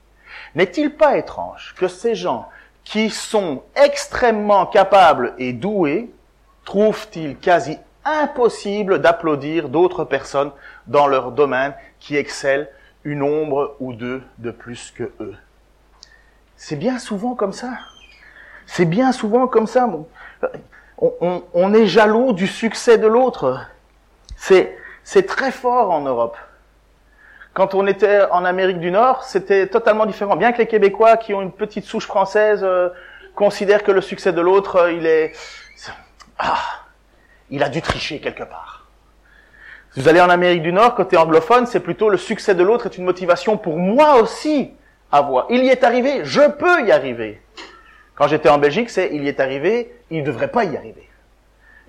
[0.53, 2.47] N'est-il pas étrange que ces gens
[2.83, 6.11] qui sont extrêmement capables et doués
[6.65, 10.51] trouvent-ils quasi impossible d'applaudir d'autres personnes
[10.89, 12.65] dans leur domaine qui excellent
[13.05, 15.35] une ombre ou deux de plus que eux
[16.57, 17.71] C'est bien souvent comme ça.
[18.65, 19.89] C'est bien souvent comme ça.
[20.99, 23.65] On, est jaloux du succès de l'autre.
[24.35, 26.37] C'est, c'est très fort en Europe.
[27.53, 30.35] Quand on était en Amérique du Nord, c'était totalement différent.
[30.35, 32.89] Bien que les Québécois qui ont une petite souche française euh,
[33.35, 35.33] considèrent que le succès de l'autre, euh, il est...
[36.37, 36.59] Ah,
[37.49, 38.88] il a dû tricher quelque part.
[39.93, 42.85] Si vous allez en Amérique du Nord, côté anglophone, c'est plutôt le succès de l'autre
[42.85, 44.71] est une motivation pour moi aussi
[45.11, 45.47] à voir.
[45.49, 47.41] Il y est arrivé, je peux y arriver.
[48.13, 51.09] Quand j'étais en Belgique, c'est il y est arrivé, il ne devrait pas y arriver.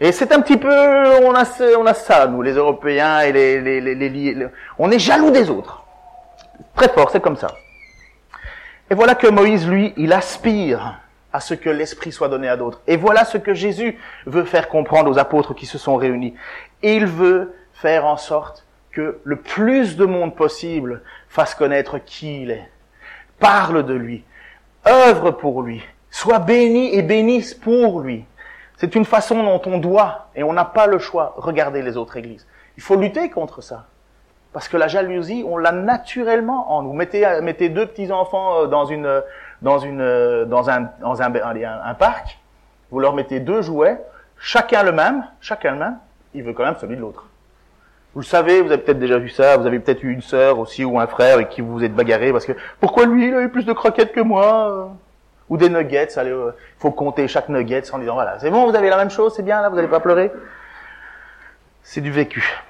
[0.01, 1.45] Et c'est un petit peu, on a,
[1.77, 4.47] on a ça, nous, les Européens et les, les, les, les,
[4.79, 5.85] on est jaloux des autres.
[6.75, 7.49] Très fort, c'est comme ça.
[8.89, 11.01] Et voilà que Moïse, lui, il aspire
[11.35, 12.81] à ce que l'Esprit soit donné à d'autres.
[12.87, 16.35] Et voilà ce que Jésus veut faire comprendre aux apôtres qui se sont réunis.
[16.83, 22.51] Il veut faire en sorte que le plus de monde possible fasse connaître qui il
[22.51, 22.69] est,
[23.39, 24.25] parle de lui,
[24.87, 28.25] œuvre pour lui, Sois béni et bénisse pour lui.
[28.77, 32.17] C'est une façon dont on doit, et on n'a pas le choix, regarder les autres
[32.17, 32.47] églises.
[32.77, 33.87] Il faut lutter contre ça.
[34.53, 36.93] Parce que la jalousie, on l'a naturellement en nous.
[36.93, 39.23] Mettez, mettez deux petits enfants dans une,
[39.63, 42.41] dans une, dans un, dans un, un, parc.
[42.91, 44.03] Vous leur mettez deux jouets,
[44.39, 45.99] chacun le même, chacun le même.
[46.35, 47.30] Il veut quand même celui de l'autre.
[48.15, 49.57] Vous le savez, vous avez peut-être déjà vu ça.
[49.57, 51.95] Vous avez peut-être eu une sœur aussi ou un frère avec qui vous vous êtes
[51.95, 54.93] bagarré parce que pourquoi lui il a eu plus de croquettes que moi
[55.49, 56.09] ou des nuggets.
[56.17, 59.11] Il euh, faut compter chaque nugget en disant voilà, c'est bon, vous avez la même
[59.11, 60.33] chose, c'est bien là, vous n'allez pas pleurer.
[61.83, 62.63] C'est du vécu.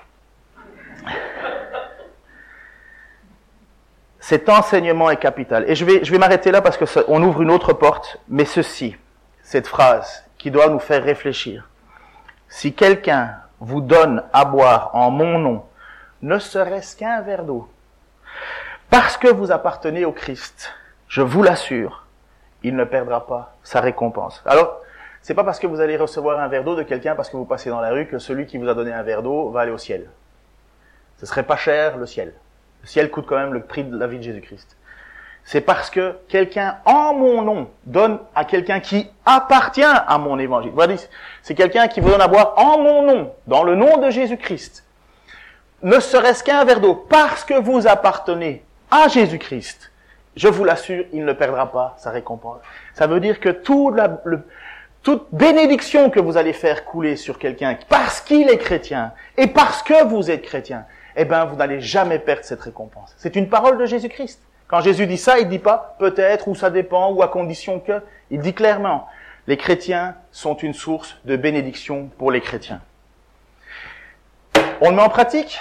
[4.19, 5.65] Cet enseignement est capital.
[5.69, 8.45] Et je vais, je vais m'arrêter là parce que on ouvre une autre porte, mais
[8.45, 8.97] ceci,
[9.43, 11.69] cette phrase qui doit nous faire réfléchir.
[12.49, 15.65] Si quelqu'un vous donne à boire en mon nom,
[16.23, 17.69] ne serait-ce qu'un verre d'eau,
[18.91, 20.73] parce que vous appartenez au Christ,
[21.09, 22.07] je vous l'assure,
[22.63, 24.43] il ne perdra pas sa récompense.
[24.47, 24.81] Alors,
[25.23, 27.45] c'est pas parce que vous allez recevoir un verre d'eau de quelqu'un parce que vous
[27.45, 29.71] passez dans la rue que celui qui vous a donné un verre d'eau va aller
[29.71, 30.09] au ciel.
[31.19, 32.33] Ce serait pas cher le ciel.
[32.83, 34.77] Le ciel coûte quand même le prix de la vie de Jésus-Christ.
[35.45, 40.71] C'est parce que quelqu'un en mon nom donne à quelqu'un qui appartient à mon évangile.
[40.75, 40.95] Voilà,
[41.43, 44.85] c'est quelqu'un qui vous donne à boire en mon nom, dans le nom de Jésus-Christ.
[45.83, 49.91] Ne serait-ce qu'un verre d'eau, parce que vous appartenez à Jésus-Christ.
[50.37, 52.61] Je vous l'assure, il ne perdra pas sa récompense.
[52.95, 54.21] Ça veut dire que toute, la,
[55.33, 60.05] bénédiction que vous allez faire couler sur quelqu'un parce qu'il est chrétien et parce que
[60.05, 60.85] vous êtes chrétien,
[61.17, 63.15] eh ben, vous n'allez jamais perdre cette récompense.
[63.17, 64.41] C'est une parole de Jésus-Christ.
[64.71, 68.01] Quand Jésus dit ça, il dit pas peut-être ou ça dépend ou à condition que.
[68.31, 69.09] Il dit clairement,
[69.49, 72.81] les chrétiens sont une source de bénédiction pour les chrétiens.
[74.81, 75.59] On le met en pratique.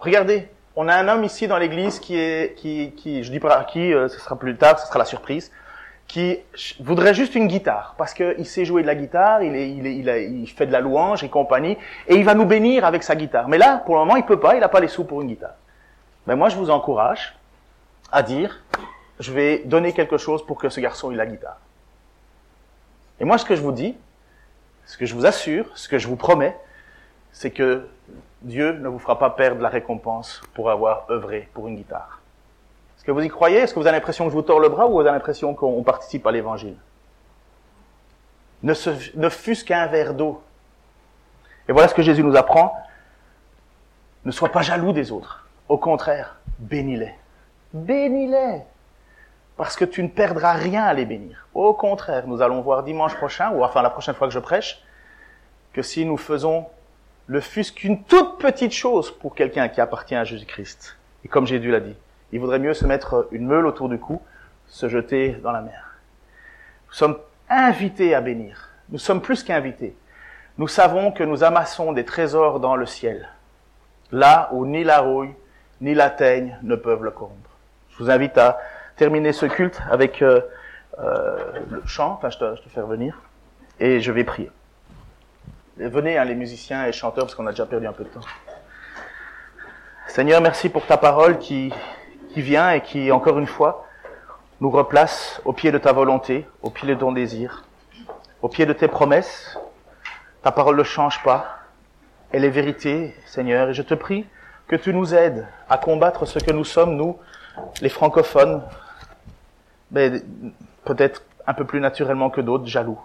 [0.00, 3.94] Regardez, on a un homme ici dans l'église qui est, qui, je dis pas qui,
[3.94, 5.50] euh, ce sera plus tard, ce sera la surprise,
[6.08, 6.40] qui
[6.80, 9.96] voudrait juste une guitare parce qu'il sait jouer de la guitare, il, est, il, est,
[9.96, 13.02] il, a, il, fait de la louange et compagnie, et il va nous bénir avec
[13.02, 13.48] sa guitare.
[13.48, 15.28] Mais là, pour le moment, il peut pas, il n'a pas les sous pour une
[15.28, 15.54] guitare.
[16.30, 17.34] Mais moi, je vous encourage
[18.12, 18.62] à dire,
[19.18, 21.58] je vais donner quelque chose pour que ce garçon ait la guitare.
[23.18, 23.96] Et moi, ce que je vous dis,
[24.86, 26.56] ce que je vous assure, ce que je vous promets,
[27.32, 27.88] c'est que
[28.42, 32.20] Dieu ne vous fera pas perdre la récompense pour avoir œuvré pour une guitare.
[32.96, 33.56] Est-ce que vous y croyez?
[33.56, 35.52] Est-ce que vous avez l'impression que je vous tords le bras ou vous avez l'impression
[35.52, 36.76] qu'on participe à l'évangile?
[38.62, 38.74] Ne,
[39.16, 40.40] ne fût-ce qu'un verre d'eau.
[41.68, 42.72] Et voilà ce que Jésus nous apprend.
[44.24, 45.48] Ne sois pas jaloux des autres.
[45.70, 47.14] Au contraire, bénis-les.
[47.72, 48.62] Bénis-les.
[49.56, 51.46] Parce que tu ne perdras rien à les bénir.
[51.54, 54.82] Au contraire, nous allons voir dimanche prochain, ou enfin la prochaine fois que je prêche,
[55.72, 56.66] que si nous faisons
[57.28, 61.70] le fût qu'une toute petite chose pour quelqu'un qui appartient à Jésus-Christ, et comme Jésus
[61.70, 61.94] l'a dit,
[62.32, 64.20] il vaudrait mieux se mettre une meule autour du cou,
[64.66, 66.00] se jeter dans la mer.
[66.88, 67.18] Nous sommes
[67.48, 68.70] invités à bénir.
[68.88, 69.94] Nous sommes plus qu'invités.
[70.58, 73.28] Nous savons que nous amassons des trésors dans le ciel,
[74.10, 75.32] là où ni la rouille
[75.80, 77.50] ni la teigne ne peuvent le corrompre.
[77.90, 78.58] Je vous invite à
[78.96, 80.40] terminer ce culte avec euh,
[80.98, 81.38] euh,
[81.70, 83.20] le chant, enfin je te, je fais revenir,
[83.78, 84.50] et je vais prier.
[85.78, 88.20] venez, hein, les musiciens et chanteurs, parce qu'on a déjà perdu un peu de temps.
[90.06, 91.72] Seigneur, merci pour ta parole qui,
[92.34, 93.86] qui vient et qui, encore une fois,
[94.60, 97.64] nous replace au pied de ta volonté, au pied de ton désir,
[98.42, 99.58] au pied de tes promesses.
[100.42, 101.58] Ta parole ne change pas.
[102.32, 104.26] Elle est vérité, Seigneur, et je te prie
[104.70, 107.18] que tu nous aides à combattre ce que nous sommes, nous,
[107.82, 108.62] les francophones,
[109.90, 110.22] mais
[110.84, 113.00] peut-être un peu plus naturellement que d'autres, jaloux.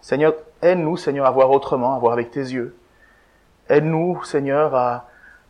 [0.00, 2.76] Seigneur, aide-nous, Seigneur, à voir autrement, à voir avec tes yeux.
[3.68, 5.06] Aide-nous, Seigneur, à,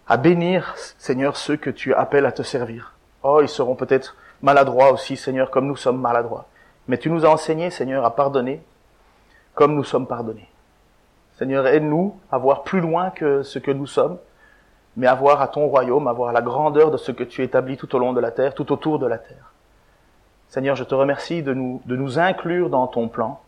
[0.07, 2.93] à bénir, Seigneur, ceux que tu appelles à te servir.
[3.23, 6.49] Oh, ils seront peut-être maladroits aussi, Seigneur, comme nous sommes maladroits.
[6.87, 8.63] Mais tu nous as enseigné, Seigneur, à pardonner
[9.55, 10.51] comme nous sommes pardonnés.
[11.39, 14.19] Seigneur, aide-nous à voir plus loin que ce que nous sommes,
[14.97, 17.77] mais à voir à ton royaume, à voir la grandeur de ce que tu établis
[17.77, 19.53] tout au long de la terre, tout autour de la terre.
[20.49, 23.41] Seigneur, je te remercie de nous, de nous inclure dans ton plan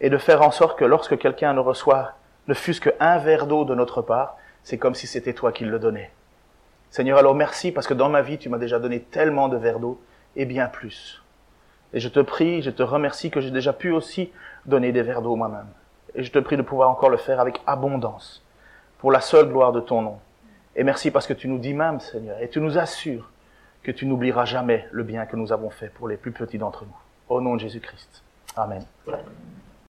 [0.00, 2.12] et de faire en sorte que lorsque quelqu'un ne reçoit
[2.48, 5.78] ne fût-ce qu'un verre d'eau de notre part, c'est comme si c'était toi qui le
[5.78, 6.10] donnais.
[6.90, 9.80] Seigneur, alors merci parce que dans ma vie, tu m'as déjà donné tellement de verres
[9.80, 10.00] d'eau
[10.36, 11.22] et bien plus.
[11.92, 14.32] Et je te prie, je te remercie que j'ai déjà pu aussi
[14.64, 15.66] donner des verres d'eau moi-même.
[16.14, 18.42] Et je te prie de pouvoir encore le faire avec abondance,
[18.98, 20.18] pour la seule gloire de ton nom.
[20.76, 23.30] Et merci parce que tu nous dis même, Seigneur, et tu nous assures
[23.82, 26.84] que tu n'oublieras jamais le bien que nous avons fait pour les plus petits d'entre
[26.84, 26.96] nous.
[27.28, 28.22] Au nom de Jésus-Christ.
[28.56, 28.84] Amen.